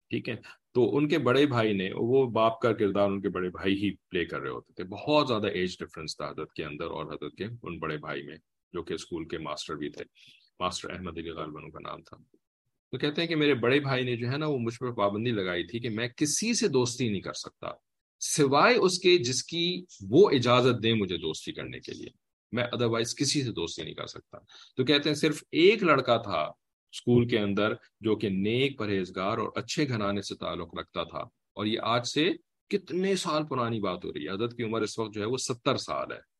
[0.09, 0.35] ٹھیک ہے؟
[0.73, 3.91] تو ان کے بڑے بھائی نے، وہ باپ کا کردار ان کے بڑے بھائی ہی
[3.91, 7.33] پلے کر رہے ہوتے تھے۔ بہت زیادہ ایج ڈفرنس تھا حضرت کے اندر اور حضرت
[7.35, 8.35] کے ان بڑے بھائی میں،
[8.73, 10.03] جو کہ اسکول کے ماسٹر بھی تھے۔
[10.59, 12.17] ماسٹر احمد علی غالبن کا نام تھا۔
[12.91, 15.31] تو کہتے ہیں کہ میرے بڑے بھائی نے جو ہے نا، وہ مجھ پر پابندی
[15.31, 17.67] لگائی تھی کہ میں کسی سے دوستی نہیں کر سکتا،
[18.19, 22.22] سوائے اس کے جس کی وہ اجازت دیں مجھے دوستی کرنے کے لیے۔
[22.53, 24.37] میں ادروائز کسی سے دوستی نہیں کر سکتا۔
[24.77, 26.51] تو کہتے ہیں صرف ایک لڑکا تھا
[26.91, 31.19] اسکول کے اندر جو کہ نیک پرہیزگار اور اچھے گھرانے سے تعلق رکھتا تھا۔
[31.53, 32.29] اور یہ آج سے
[32.69, 35.37] کتنے سال پرانی بات ہو رہی ہے؟ حضرت کی عمر اس وقت جو ہے وہ
[35.37, 36.33] ستر سال ہے۔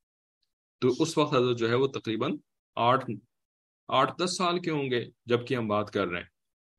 [0.80, 2.38] تو اس وقت حضرت جو ہے وہ تقریباً
[2.76, 3.06] آٹھ
[3.88, 6.28] آٹھ، دس سال کے ہوں گے جبکہ ہم بات کر رہے ہیں۔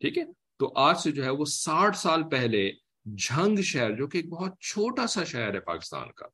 [0.01, 0.25] ٹھیک ہے؟
[0.59, 2.73] تو آج سے جو ہے وہ ساٹھ سال پہلے
[3.05, 6.27] جھنگ شہر جو کہ ایک بہت چھوٹا سا شہر ہے پاکستان کا،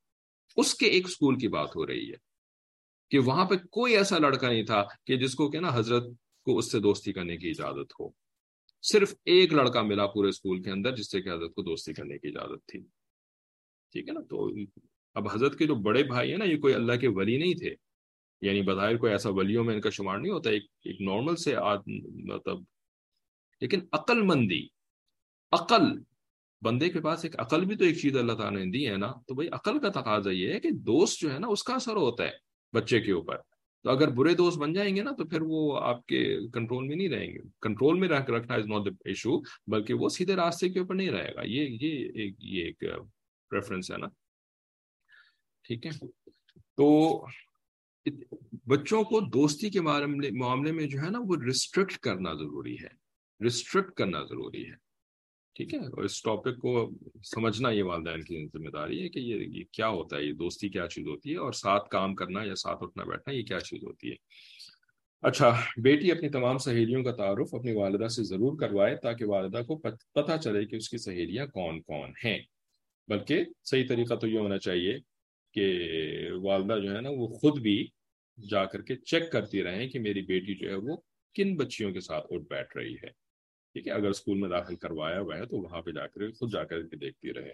[0.56, 2.29] اس کے ایک اسکول کی بات ہو رہی ہے۔
[3.10, 6.04] کہ وہاں پہ کوئی ایسا لڑکا نہیں تھا کہ جس کو کہ نا حضرت
[6.44, 8.08] کو اس سے دوستی کرنے کی اجازت ہو۔
[8.82, 12.18] صرف ایک لڑکا ملا پورے اسکول کے اندر جس سے کہ حضرت کو دوستی کرنے
[12.18, 12.80] کی اجازت تھی۔
[13.92, 14.50] ٹھیک ہے نا؟ تو
[15.14, 17.74] اب حضرت کے جو بڑے بھائی ہیں نا، یہ کوئی اللہ کے ولی نہیں تھے۔
[18.40, 21.56] یعنی بظاہر کوئی ایسا ولیوں میں ان کا شمار نہیں ہوتا، ایک ایک نارمل سے
[22.32, 22.58] مطلب
[23.60, 24.66] لیکن عقل مندی،
[25.52, 25.82] عقل۔
[26.62, 29.12] بندے کے پاس ایک عقل بھی تو ایک چیز اللہ تعالیٰ نے دی ہے نا۔
[29.26, 31.96] تو بھائی عقل کا تقاضا یہ ہے کہ دوست جو ہے نا، اس کا اثر
[31.96, 33.36] ہوتا ہے۔ بچے کے اوپر۔
[33.82, 36.96] تو اگر برے دوست بن جائیں گے نا، تو پھر وہ آپ کے کنٹرول میں
[36.96, 40.68] نہیں رہیں گے۔ کنٹرول میں رکھ رکھنا از ناٹ دا ایشو بلکہ وہ سیدھے راستے
[40.68, 42.78] کے اوپر نہیں رہے گا۔ یہ یہ ایک یہ ایک
[43.50, 44.06] پریفرنس ہے نا۔
[45.62, 45.90] ٹھیک ہے؟
[46.76, 47.18] تو
[48.66, 52.88] بچوں کو دوستی کے معاملے میں جو ہے نا، وہ ریسٹرکٹ کرنا ضروری ہے۔
[53.44, 54.89] ریسٹرکٹ کرنا ضروری ہے۔
[55.56, 56.72] ٹھیک ہے، اور اس ٹاپک کو
[57.24, 60.68] سمجھنا یہ والدین کی ذمہ داری ہے کہ یہ یہ کیا ہوتا ہے، یہ دوستی
[60.68, 63.84] کیا چیز ہوتی ہے، اور ساتھ کام کرنا یا ساتھ اٹھنا بیٹھنا یہ کیا چیز
[63.84, 64.16] ہوتی ہے۔
[65.22, 65.50] اچھا
[65.84, 70.36] بیٹی اپنی تمام سہیلیوں کا تعارف اپنی والدہ سے ضرور کروائے تاکہ والدہ کو پتہ
[70.44, 72.38] چلے کہ اس کی سہیلیاں کون کون ہیں۔
[73.08, 74.98] بلکہ صحیح طریقہ تو یہ ہونا چاہیے
[75.54, 75.66] کہ
[76.42, 77.76] والدہ جو ہے نا وہ خود بھی
[78.38, 80.96] جا کر کے چیک کرتی رہیں کہ میری بیٹی جو ہے وہ
[81.36, 83.10] کن بچیوں کے ساتھ اٹھ بیٹھ رہی ہے۔
[83.72, 86.52] ٹھیک ہے، اگر اسکول میں داخل کروایا ہوا ہے تو وہاں پہ جا کر خود
[86.52, 87.52] جا کر کے دیکھتی رہے۔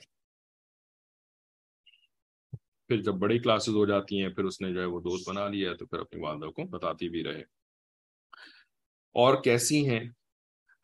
[2.89, 5.49] پھر جب بڑی کلاسز ہو جاتی ہیں، پھر اس نے جو ہے وہ دوست بنا
[5.49, 7.41] لیا ہے تو پھر اپنی والدہ کو بتاتی بھی رہے۔
[9.13, 10.05] اور کیسی ہیں؟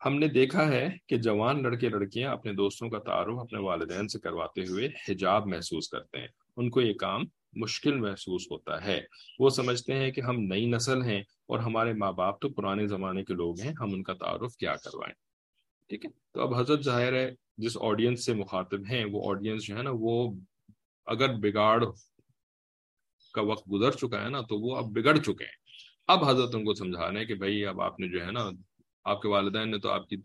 [0.05, 4.19] ہم نے دیکھا ہے کہ جوان لڑکے لڑکیاں اپنے دوستوں کا تعارف اپنے والدین سے
[4.19, 6.27] کرواتے ہوئے حجاب محسوس کرتے ہیں۔
[6.57, 7.21] ان کو یہ کام
[7.53, 9.01] مشکل محسوس ہوتا ہے۔
[9.39, 13.23] وہ سمجھتے ہیں کہ ہم نئی نسل ہیں اور ہمارے ماں باپ تو پرانے زمانے
[13.23, 15.22] کے لوگ ہیں، ہم ان کا تعارف کیا کروائیں۔
[15.93, 19.77] ٹھیک ہے؟ تو اب حضرت ظاہر ہے، جس آڈینس سے مخاطب ہیں، وہ آڈینس جو
[19.77, 20.33] ہے نا، وہ
[21.05, 21.85] اگر بگاڑ
[23.33, 25.57] کا وقت گزر چکا ہے نا، تو وہ اب بگڑ چکے ہیں۔
[26.07, 28.49] اب حضرت ان کو سمجھا رہے ہیں کہ بھائی، اب آپ نے جو ہے نا،
[29.03, 30.15] آپ کے والدین نے تو آپ کی،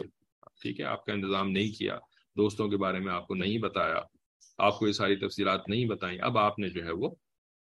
[0.62, 1.98] ٹھیک ہے، آپ کا انتظام نہیں کیا،
[2.36, 4.00] دوستوں کے بارے میں آپ کو نہیں بتایا،
[4.58, 7.08] آپ کو یہ ساری تفصیلات نہیں بتائیں، اب آپ نے جو ہے وہ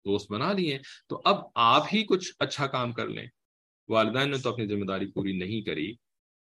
[0.06, 0.78] دوست بنا لیے
[1.08, 3.28] تو اب آپ ہی کچھ اچھا کام کر لیں۔
[3.90, 5.94] والدین نے تو اپنی ذمہ داری پوری نہیں کری،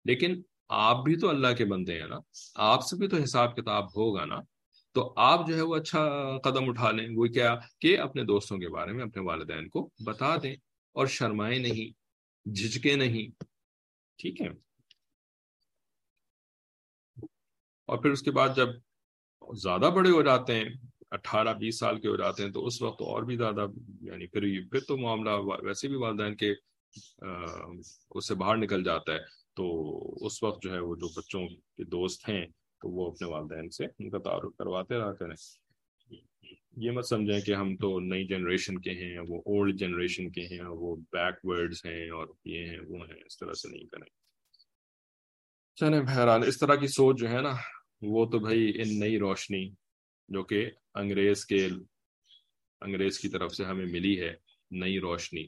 [0.05, 2.19] لیکن آپ بھی تو اللہ کے بندے ہیں نا،
[2.55, 4.37] آپ سے بھی تو حساب کتاب ہوگا نا۔
[4.93, 8.69] تو آپ جو ہے وہ اچھا قدم اٹھا لیں، وہ کیا کہ اپنے دوستوں کے
[8.69, 10.57] بارے میں، اپنے والدین کو بتا دیں
[10.93, 12.07] اور شرمائیں نہیں
[12.49, 13.43] جھجکے نہیں۔
[14.19, 14.49] ٹھیک ہے۔
[17.87, 18.69] اور پھر اس کے بعد جب
[19.55, 20.65] زیادہ بڑے ہو جاتے ہیں،
[21.11, 23.67] اٹھارہ بیس سال کے ہو جاتے ہیں، تو اس وقت اور بھی زیادہ
[24.01, 25.31] یعنی پھر پھر تو معاملہ
[25.63, 26.53] ویسے بھی والدین کے
[28.11, 29.67] اس سے باہر نکل جاتا ہے۔ تو
[30.27, 33.85] اس وقت جو ہے وہ جو بچوں کے دوست ہیں تو وہ اپنے والدین سے
[33.85, 35.37] ان کا تعارف کرواتے رہا کریں۔
[36.77, 40.65] یہ مت سمجھیں کہ ہم تو نئی جنریشن کے ہیں، وہ اولڈ جنریشن کے ہیں،
[40.67, 44.09] وہ بیک ورڈز ہیں اور یہ ہیں، وہ ہیں، اس طرح سے نہیں کریں۔
[45.77, 47.53] چلیں بہرحال، اس طرح کی سوچ جو ہے نا،
[48.03, 49.71] وہ تو بھائی ان نئی روشنی
[50.29, 51.69] جو کہ انگریز کے
[52.81, 54.35] انگریز کی طرف سے ہمیں ملی ہے،
[54.71, 55.47] نئی روشنی۔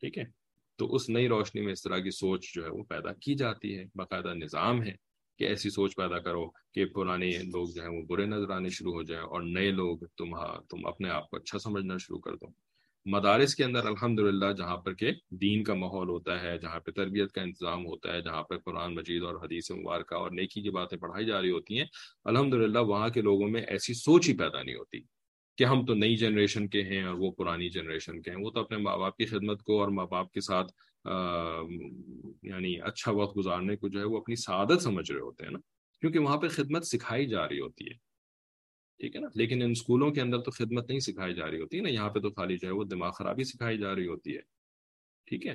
[0.00, 0.39] ٹھیک ہے؟
[0.80, 3.78] تو اس نئی روشنی میں اس طرح کی سوچ جو ہے وہ پیدا کی جاتی
[3.78, 4.92] ہے، باقاعدہ نظام ہے
[5.38, 8.92] کہ ایسی سوچ پیدا کرو کہ پرانے لوگ جو ہیں وہ برے نظر آنے شروع
[8.92, 10.34] ہو جائیں اور نئے لوگ تم
[10.70, 12.46] تم اپنے آپ کو اچھا سمجھنا شروع کر دو۔
[13.06, 16.90] مدارس کے اندر الحمد للہ جہاں پر کہ دین کا ماحول ہوتا ہے، جہاں پہ
[16.90, 20.70] تربیت کا انتظام ہوتا ہے، جہاں پہ قرآن مجید اور حدیث مبارکہ اور نیکی کی
[20.70, 21.86] باتیں پڑھائی جا رہی ہوتی ہیں
[22.24, 25.00] الحمد للہ وہاں کے لوگوں میں ایسی سوچ ہی پیدا نہیں ہوتی۔
[25.60, 28.60] کہ ہم تو نئی جنریشن کے ہیں اور وہ پرانی جنریشن کے ہیں، وہ تو
[28.60, 30.72] اپنے ماں باپ کی خدمت کو اور ماں باپ کے ساتھ
[32.42, 35.58] یعنی اچھا وقت گزارنے کو جو ہے وہ اپنی سعادت سمجھ رہے ہوتے ہیں نا،
[36.02, 37.94] کیونکہ وہاں پہ خدمت سکھائی جا رہی ہوتی ہے۔
[39.00, 41.76] ٹھیک ہے نا؟ لیکن ان اسکولوں کے اندر تو خدمت نہیں سکھائی جا رہی ہوتی
[41.76, 44.36] ہے نا، یہاں پہ تو خالی جو ہے وہ دماغ خرابی سکھائی جا رہی ہوتی
[44.36, 44.40] ہے۔
[45.26, 45.54] ٹھیک ہے؟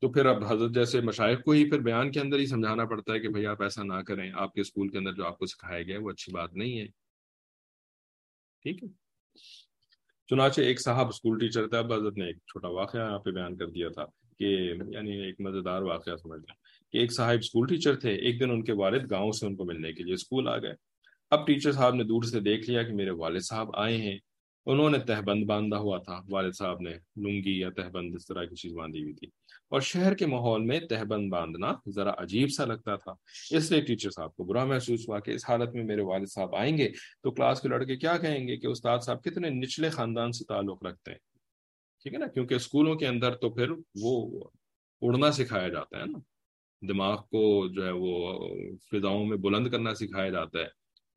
[0.00, 3.14] تو پھر اب حضرت جیسے مشائق کو ہی پھر بیان کے اندر ہی سمجھانا پڑتا
[3.14, 5.46] ہے کہ بھائی آپ ایسا نہ کریں، آپ کے اسکول کے اندر جو آپ کو
[5.46, 6.86] سکھایا گیا وہ اچھی بات نہیں ہے۔
[8.66, 8.88] ٹھیک ہے۔
[10.30, 13.56] چنانچہ ایک صاحب اسکول ٹیچر تھا اب حضرت نے ایک چھوٹا واقعہ یہاں پہ بیان
[13.56, 14.04] کر دیا تھا
[14.38, 16.54] کہ یعنی ایک مزیدار واقعہ سمجھ لیں
[16.92, 19.64] کہ ایک صاحب اسکول ٹیچر تھے، ایک دن ان کے والد گاؤں سے ان کو
[19.64, 20.74] ملنے کے لیے اسکول آ گئے۔
[21.30, 24.18] اب ٹیچر صاحب نے دور سے دیکھ لیا کہ میرے والد صاحب آئے ہیں۔
[24.66, 28.54] انہوں نے تہبند باندھا ہوا تھا۔ والد صاحب نے لنگی یا تہبند اس طرح کی
[28.54, 29.26] چیز باندھی ہوئی تھی۔
[29.68, 33.12] اور شہر کے ماحول میں تہبند باندھنا ذرا عجیب سا لگتا تھا۔
[33.56, 36.56] اس لیے ٹیچر صاحب کو برا محسوس ہوا کہ اس حالت میں میرے والد صاحب
[36.56, 36.88] آئیں گے
[37.22, 40.84] تو کلاس کے لڑکے کیا کہیں گے کہ استاد صاحب کتنے نچلے خاندان سے تعلق
[40.84, 41.18] رکھتے ہیں۔
[42.02, 43.68] ٹھیک ہے نا؟ کیونکہ اسکولوں کے اندر تو پھر
[44.00, 44.44] وہ
[45.00, 46.18] اڑنا سکھایا جاتا ہے نا۔
[46.88, 48.38] دماغ کو جو ہے وہ
[48.90, 50.66] فضاؤں میں بلند کرنا سکھایا جاتا ہے۔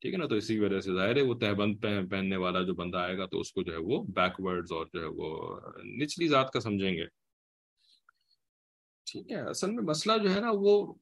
[0.01, 2.97] ٹھیک ہے نا؟ تو اسی وجہ سے ظاہر ہے وہ تہبند پہننے والا جو بندہ
[2.97, 6.27] آئے گا تو اس کو جو ہے وہ بیک ورڈز اور جو ہے وہ نچلی
[6.27, 7.18] ذات کا سمجھیں گے۔
[9.11, 10.93] ٹھیک ہے، اصل میں مسئلہ جو ہے نا، وہ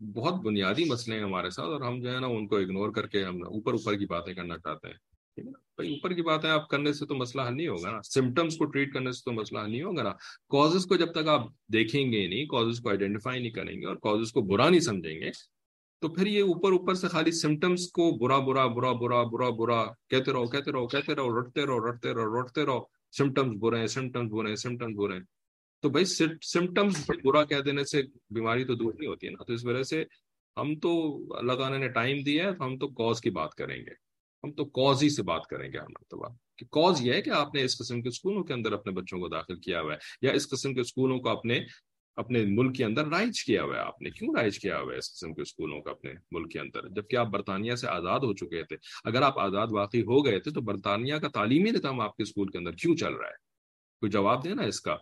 [0.00, 3.06] بہت بنیادی مسئلے ہیں ہمارے ساتھ اور ہم جو ہے نا ان کو اگنور کر
[3.06, 6.22] کے ہم اوپر اوپر کی باتیں کرنا چاہتے ہیں۔ ٹھیک ہے نا؟ بھائی، اوپر کی
[6.22, 9.22] باتیں آپ کرنے سے تو مسئلہ حل نہیں ہوگا نا۔ سمٹمس کو ٹریٹ کرنے سے
[9.24, 10.10] تو مسئلہ حل نہیں ہوگا نا۔
[10.48, 13.96] کازز کو جب تک آپ دیکھیں گے نہیں کازز کو آئیڈینٹیفائی نہیں کریں گے اور
[13.96, 15.30] کازز کو برا نہیں سمجھیں گے،
[16.00, 19.84] تو پھر یہ اوپر اوپر سے خالی سمٹمس کو برا برا برا برا برا برا
[20.10, 22.80] کہتے رہو کہتے رہو کہتے رہو، رٹتے رہو رٹتے رہو رٹتے رہو
[23.18, 25.35] سمٹمس برے ہیں سمٹمس برے ہیں سمٹمس برے ہیں۔
[25.86, 26.04] تو بھائی
[26.42, 29.82] سمٹمس برا کہہ دینے سے بیماری تو دور نہیں ہوتی ہے نا۔ تو اس وجہ
[29.82, 30.04] سے
[30.56, 30.90] ہم تو
[31.38, 33.92] اللہ تعالیٰ نے ٹائم دیا ہے تو ہم تو کاز کی بات کریں گے۔
[34.44, 36.28] ہم تو کاز ہی سے بات کریں گے ہر مرتبہ
[36.58, 39.18] کہ کاز یہ ہے کہ آپ نے اس قسم کے اسکولوں کے اندر اپنے بچوں
[39.20, 41.60] کو داخل کیا ہوا ہے، یا اس قسم کے اسکولوں کو اپنے
[42.16, 44.98] اپنے ملک کے اندر رائج کیا ہوا ہے آپ نے۔ کیوں رائج کیا ہوا ہے
[44.98, 48.32] اس قسم کے اسکولوں کا اپنے ملک کے اندر؟ جبکہ آپ برطانیہ سے آزاد ہو
[48.34, 52.16] چکے تھے۔ اگر آپ آزاد واقعی ہو گئے تھے تو برطانیہ کا تعلیمی نظام آپ
[52.16, 53.44] کے اسکول کے اندر کیوں چل رہا ہے؟
[54.00, 54.96] کوئی جواب دینا اس کا؟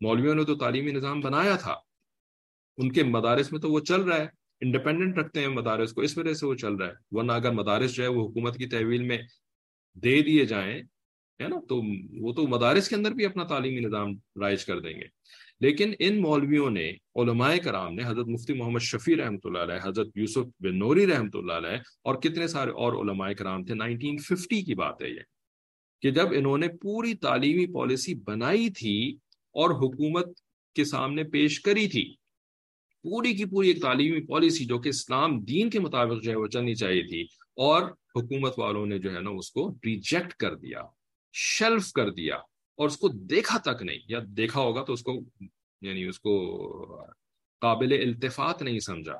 [0.00, 1.74] مولویوں نے تو تعلیمی نظام بنایا تھا۔
[2.78, 4.26] ان کے مدارس میں تو وہ چل رہا ہے
[4.62, 7.94] انڈیپینڈنٹ رکھتے ہیں مدارس کو، اس وجہ سے وہ چل رہا ہے۔ ورنہ اگر مدارس
[7.94, 9.18] جو ہے وہ حکومت کی تحویل میں
[9.96, 10.82] دے دیے جائیں،
[11.40, 11.80] ہے نا، تو
[12.20, 15.06] وہ تو مدارس کے اندر بھی اپنا تعلیمی نظام رائج کر دیں گے۔
[15.60, 20.08] لیکن ان مولویوں نے، علماء کرام نے، حضرت مفتی محمد شفیع رحمۃ اللہ علیہ، حضرت
[20.14, 24.60] یوسف بن نوری رحمۃ اللہ علیہ اور کتنے سارے اور علماء کرام تھے نائنٹین ففٹی
[24.62, 25.20] کی بات ہے یہ،
[26.02, 28.96] کہ جب انہوں نے پوری تعلیمی پالیسی بنائی تھی
[29.52, 30.28] اور حکومت
[30.74, 32.14] کے سامنے پیش کری تھی۔
[33.02, 36.46] پوری کی پوری ایک تعلیمی پالیسی جو کہ اسلام دین کے مطابق جو ہے وہ
[36.46, 37.22] چلنی چاہیے تھی
[37.56, 40.82] اور حکومت والوں نے جو ہے نا اس کو ریجیکٹ کر دیا
[41.32, 42.36] شیلف کر دیا
[42.74, 45.12] اور اس کو دیکھا تک نہیں۔ یا دیکھا ہوگا تو اس کو
[45.80, 46.66] یعنی اس کو
[47.60, 49.16] قابل التفات نہیں سمجھا۔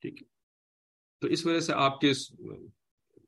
[0.00, 0.26] ٹھیک ہے۔
[1.20, 2.12] تو اس وجہ سے آپ کے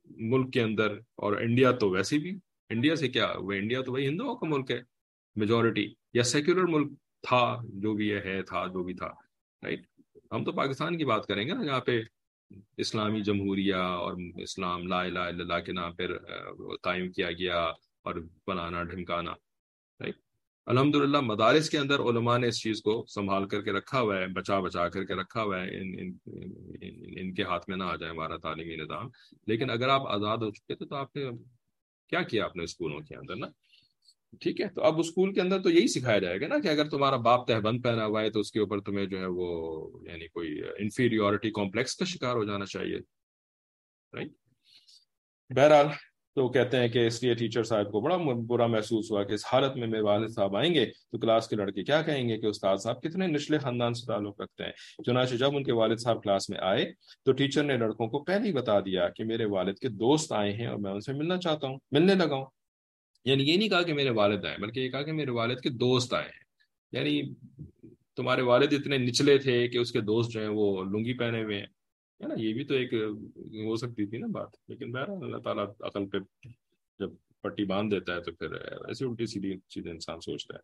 [0.04, 2.38] ملک کے اندر اور انڈیا تو ویسے بھی،
[2.68, 4.99] انڈیا سے کیا، وہ انڈیا تو وہی ہندوؤں کا ملک ہے۔
[5.36, 9.08] میجورٹی یا سیکولر ملک تھا جو بھی یہ ہے تھا جو بھی تھا
[9.62, 9.86] رائٹ
[10.32, 12.00] ہم تو پاکستان کی بات کریں گے نا جہاں پہ
[12.76, 16.18] اسلامی جمہوریہ اور اسلام لا الہ الا اللہ کے نام پر
[16.82, 17.62] قائم کیا گیا
[18.02, 18.14] اور
[18.46, 19.32] بنانا ڈھمکانا
[20.00, 20.16] رائٹ
[20.66, 24.16] الحمد للہ مدارس کے اندر علماء نے اس چیز کو سنبھال کر کے رکھا ہوا
[24.16, 26.12] ہے بچا بچا کر کے رکھا ہوا ہے ان ان,
[27.18, 29.08] ان کے ہاتھ میں نہ آ جائے ہمارا تعلیمی نظام۔
[29.46, 31.30] لیکن اگر آپ آزاد ہو چکے تھے تو آپ نے
[32.08, 33.46] کیا کیا اپنے اسکولوں کے اندر نا؟
[34.38, 36.88] ٹھیک ہے؟ تو اب اسکول کے اندر تو یہی سکھایا جائے گا نا کہ اگر
[36.88, 39.48] تمہارا باپ تہبند پہنا ہوا ہے تو اس کے اوپر تمہیں جو ہے وہ
[40.10, 42.98] یعنی کوئی انفیریورٹی کمپلیکس کا شکار ہو جانا چاہیے۔
[44.12, 44.30] رائٹ
[45.56, 45.86] بہرحال
[46.34, 48.16] تو کہتے ہیں کہ اس لیے ٹیچر صاحب کو بڑا
[48.46, 51.56] برا محسوس ہوا کہ اس حالت میں میرے والد صاحب آئیں گے تو کلاس کے
[51.56, 54.72] لڑکے کیا کہیں گے کہ استاد صاحب کتنے نچلے خاندان سے تعلق رکھتے ہیں۔
[55.04, 56.92] چنانچہ جب ان کے والد صاحب کلاس میں آئے
[57.24, 60.52] تو ٹیچر نے لڑکوں کو پہلے ہی بتا دیا کہ میرے والد کے دوست آئے
[60.52, 62.59] ہیں اور میں ان سے ملنا چاہتا ہوں، ملنے لگا ہوں۔
[63.24, 65.70] یعنی یہ نہیں کہا کہ میرے والد آئے، بلکہ یہ کہا کہ میرے والد کے
[65.70, 66.40] دوست آئے ہیں۔
[66.92, 67.34] یعنی
[68.16, 71.58] تمہارے والد اتنے نچلے تھے کہ اس کے دوست جو ہیں وہ لنگی پہنے ہوئے
[71.58, 71.66] ہیں۔
[72.22, 72.92] ہے نا، یہ بھی تو ایک
[73.64, 76.18] ہو سکتی تھی نا بات، لیکن بہرحال اللہ تعالیٰ عقل پہ
[76.98, 77.10] جب
[77.40, 78.52] پٹی باندھ دیتا ہے تو پھر
[78.88, 80.60] ایسی الٹی سیدھی چیزیں انسان سوچتا ہے۔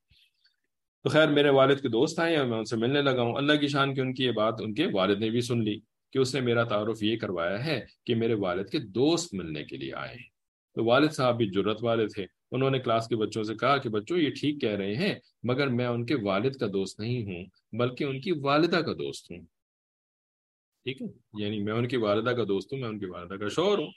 [1.03, 3.53] تو خیر، میرے والد کے دوست آئے اور میں ان سے ملنے لگا ہوں۔ اللہ
[3.53, 5.81] کی شان کی ان کی یہ بات ان کے والد نے بھی سن لی
[6.13, 9.77] کہ اس نے میرا تعارف یہ کروایا ہے کہ میرے والد کے دوست ملنے کے
[9.77, 10.29] لیے آئے ہیں۔
[10.75, 13.89] تو والد صاحب بھی جرت والے تھے۔ انہوں نے کلاس کے بچوں سے کہا کہ
[13.89, 17.45] بچوں، یہ ٹھیک کہہ رہے ہیں، مگر میں ان کے والد کا دوست نہیں ہوں،
[17.73, 19.41] بلکہ ان کی والدہ کا دوست ہوں۔
[20.85, 21.07] ٹھیک ہے؟
[21.43, 23.91] یعنی میں ان کی والدہ کا دوست ہوں، میں ان کی والدہ کا شوہر ہوں۔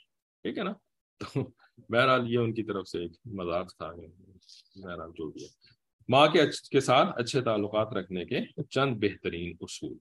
[0.44, 0.74] ٹھیک ہے نا؟
[1.20, 1.50] تو
[1.90, 3.92] بہرحال یہ ان کی طرف سے ایک مذاق تھا۔
[4.76, 5.50] بہرحال جو بھی ہے۔
[6.10, 8.40] ماں کے ساتھ اچھے تعلقات رکھنے کے
[8.70, 9.98] چند بہترین اصول۔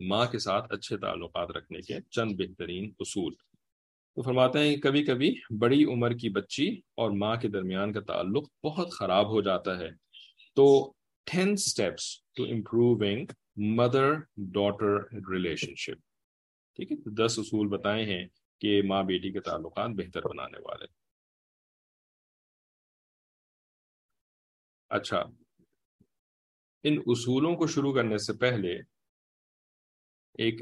[0.00, 3.34] ماں کے ساتھ اچھے تعلقات رکھنے کے چند بہترین اصول۔
[4.16, 8.50] تو فرماتے ہیں کبھی کبھی بڑی عمر کی بچی اور ماں کے درمیان کا تعلق
[8.64, 9.90] بہت خراب ہو جاتا ہے۔
[10.54, 10.92] تو
[11.24, 14.96] ten steps to improving mother daughter
[15.74, 16.00] relationship
[16.76, 18.28] ٹھیک ہے؟ دس اصول بتائے ہیں
[18.60, 20.86] کہ ماں بیٹی کے تعلقات بہتر بنانے والے۔
[24.88, 25.24] اچھا۔
[26.82, 28.74] ان اصولوں کو شروع کرنے سے پہلے
[30.34, 30.60] ایک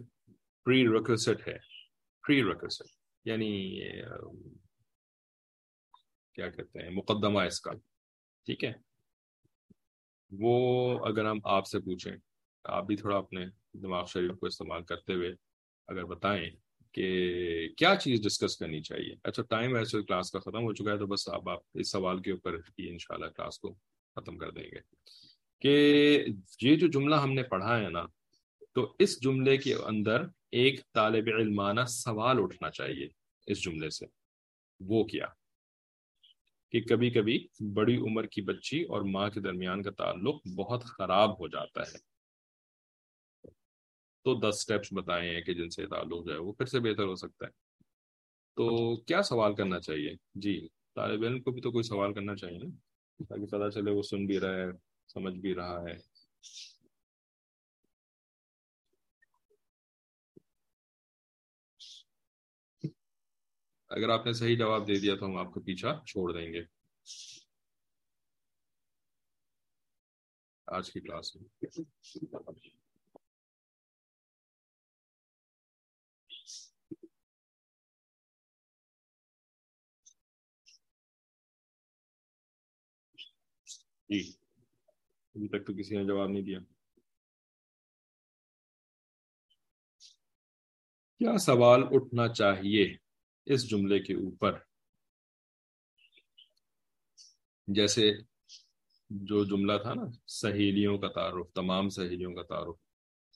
[0.64, 1.59] پری ریکوسٹ ہے۔
[2.28, 3.81] پری ریکوسٹ یعنی
[6.35, 7.72] کیا کہتے ہیں، مقدمہ اس کا،
[8.47, 8.72] ٹھیک ہے؟
[10.31, 12.16] وہ اگر ہم آپ سے پوچھیں،
[12.64, 15.31] آپ بھی تھوڑا اپنے دماغ شریف کو استعمال کرتے ہوئے
[15.89, 16.51] اگر بتائیں
[16.93, 20.99] کہ کیا چیز ڈسکس کرنی چاہیے؟ اچھا ٹائم ویسے کلاس کا ختم ہو چکا ہے،
[20.99, 23.75] تو بس اب آپ اس سوال کے اوپر ہی ان شاء اللہ کلاس کو
[24.16, 24.81] ختم کر دیں گے۔
[25.61, 25.75] کہ
[26.62, 28.07] یہ جو جملہ ہم نے پڑھا ہے نا،
[28.72, 30.22] تو اس جملے کے اندر
[30.55, 33.09] ایک طالب علمانہ سوال اٹھنا چاہیے
[33.46, 34.07] اس جملے سے۔
[34.80, 35.26] وہ کیا؟
[36.70, 41.40] کہ کبھی کبھی بڑی عمر کی بچی اور ماں کے درمیان کا تعلق بہت خراب
[41.40, 41.98] ہو جاتا ہے۔
[44.24, 47.05] تو دس سٹیپس بتائے ہیں کہ جن سے تعلق جو ہے وہ پھر سے بہتر
[47.05, 47.50] ہو سکتا ہے۔
[48.57, 52.59] تو کیا سوال کرنا چاہیے؟ جی طالب علم کو بھی تو کوئی سوال کرنا چاہیے
[52.59, 52.76] نا،
[53.24, 54.66] تاکہ پتا چلے وہ سن بھی رہا ہے،
[55.09, 55.96] سمجھ بھی رہا ہے۔
[63.97, 66.64] اگر آپ نے صحیح جواب دے دیا تو ہم آپ کو پیچھا چھوڑ دیں گے۔
[70.66, 71.49] آج کی کلاس میں۔
[84.09, 84.32] جی
[85.34, 86.59] ابھی تک تو کسی نے جواب نہیں دیا۔
[91.18, 93.03] کیا سوال اٹھنا چاہیے؟
[93.47, 94.59] اس جملے کے اوپر۔
[97.66, 98.12] جیسے
[99.11, 102.76] جو جملہ تھا نا، سہیلیوں کا تعارف، تمام سہیلیوں کا تعارف۔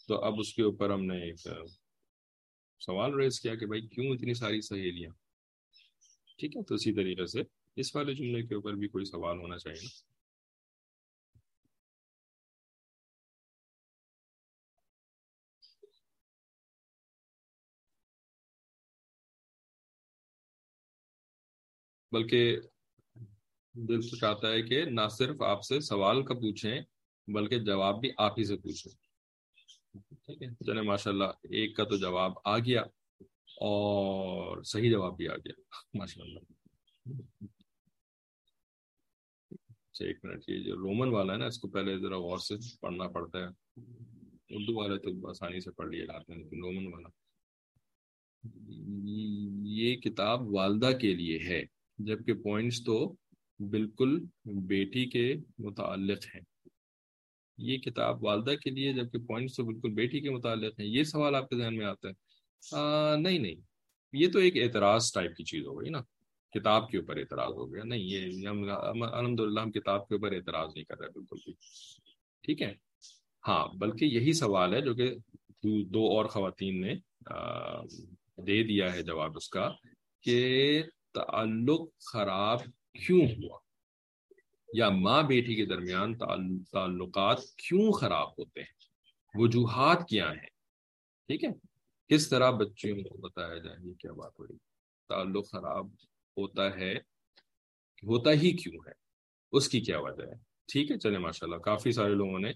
[0.07, 1.49] تو اب اس کے اوپر ہم نے ایک
[2.81, 5.11] سوال ریز کیا کہ بھائی کیوں اتنی ساری سہیلیاں؟
[6.39, 7.41] ٹھیک ہے، تو اسی طریقے سے
[7.77, 10.18] اس والے جملے کے اوپر بھی کوئی سوال ہونا چاہیے۔ نا
[22.13, 22.61] بلکہ
[23.73, 26.81] دل تو چاہتا ہے کہ نہ صرف آپ سے سوال کا پوچھیں،
[27.27, 28.93] بلکہ جواب بھی آپ ہی سے پوچھیں۔
[30.09, 32.83] ٹھیک ہے۔ چلے ماشاء اللہ ایک کا تو جواب آ گیا
[33.61, 35.53] اور صحیح جواب بھی آ گیا۔
[35.95, 36.39] ماشاء اللہ
[39.91, 42.55] اچھا ایک منٹ، یہ جو رومن والا ہے نا، اس کو پہلے ذرا غور سے
[42.81, 43.47] پڑھنا پڑتا ہے۔
[44.51, 47.09] اردو والے تو آسانی سے پڑھ لیے جاتے ہیں لیکن رومن والا۔
[49.69, 53.15] یہ کتاب والدہ کے لیے ہے۔ جبکہ پوائنٹس تو
[53.59, 56.41] بالکل بیٹی کے متعلق ہیں۔
[57.59, 61.35] یہ کتاب والدہ کے لیے جبکہ پوائنٹس تو بالکل بیٹی کے متعلق ہیں۔ یہ سوال
[61.35, 62.15] آپ کے ذہن میں آتا ہے۔
[62.73, 63.55] آ, نہیں نہیں۔
[64.13, 66.01] یہ تو ایک اعتراض ٹائپ کی چیز ہو گئی نا۔
[66.51, 70.69] کتاب کے اوپر اعتراض ہو گیا۔ نہیں یہ الحمد للہ ہم کتاب کے اوپر اعتراض
[70.75, 71.53] نہیں کر رہے بالکل بھی۔
[72.43, 72.75] ٹھیک ہے۔
[73.49, 75.15] ہاں بلکہ یہی سوال ہے جو کہ
[75.85, 76.95] دو اور خواتین نے
[78.47, 79.71] دے دیا ہے جواب اس کا
[80.21, 80.83] کہ
[81.15, 81.81] تعلق
[82.13, 82.59] خراب
[82.93, 83.59] کیوں ہوا؟
[84.75, 88.77] یا ماں بیٹی کے درمیان تعلقات کیوں خراب ہوتے ہیں؟
[89.35, 90.51] وجوہات کیا ہیں؟
[91.29, 91.51] ٹھیک ہے؟
[92.09, 94.57] کس طرح بچوں کو بتایا جائے یہ کیا بات ہو رہی
[95.09, 95.87] تعلق خراب
[96.37, 96.95] ہوتا ہے،
[98.03, 98.93] ہوتا ہی کیوں ہے؟
[99.53, 100.35] اس کی کیا وجہ ہے؟
[100.73, 102.53] ٹھیک ہے چلے ماشاء اللہ کافی سارے لوگوں نے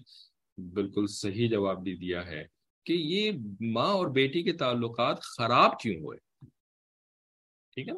[0.57, 2.43] بالکل صحیح جواب بھی دیا ہے
[2.85, 6.17] کہ یہ ماں اور بیٹی کے تعلقات خراب کیوں ہوئے؟
[7.73, 7.93] ٹھیک ہے؟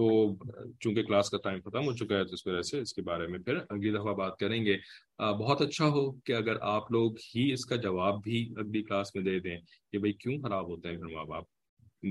[0.00, 0.34] تو
[0.80, 3.26] چونکہ کلاس کا ٹائم ختم ہو چکا ہے تو اس وجہ سے اس کے بارے
[3.26, 4.76] میں پھر اگلی دفعہ بات کریں گے۔
[5.18, 9.24] بہت اچھا ہو کہ اگر آپ لوگ ہی اس کا جواب بھی اگلی کلاس میں
[9.24, 9.58] دے دیں
[9.92, 11.44] کہ بھائی کیوں خراب ہوتے ہیں پھر ماں باپ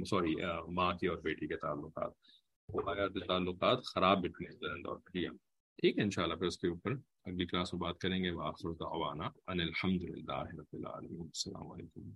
[0.09, 0.35] سوری
[0.71, 2.11] ماں کی اور بیٹی کے تعلقات۔
[3.27, 5.27] تعلقات خراب بٹنے
[5.77, 6.91] ٹھیک ہے ان شاء اللہ پھر اس کے اوپر
[7.25, 8.29] اگلی کلاس میں بات کریں گے۔
[9.47, 12.09] الحمد للہ السلام علیکم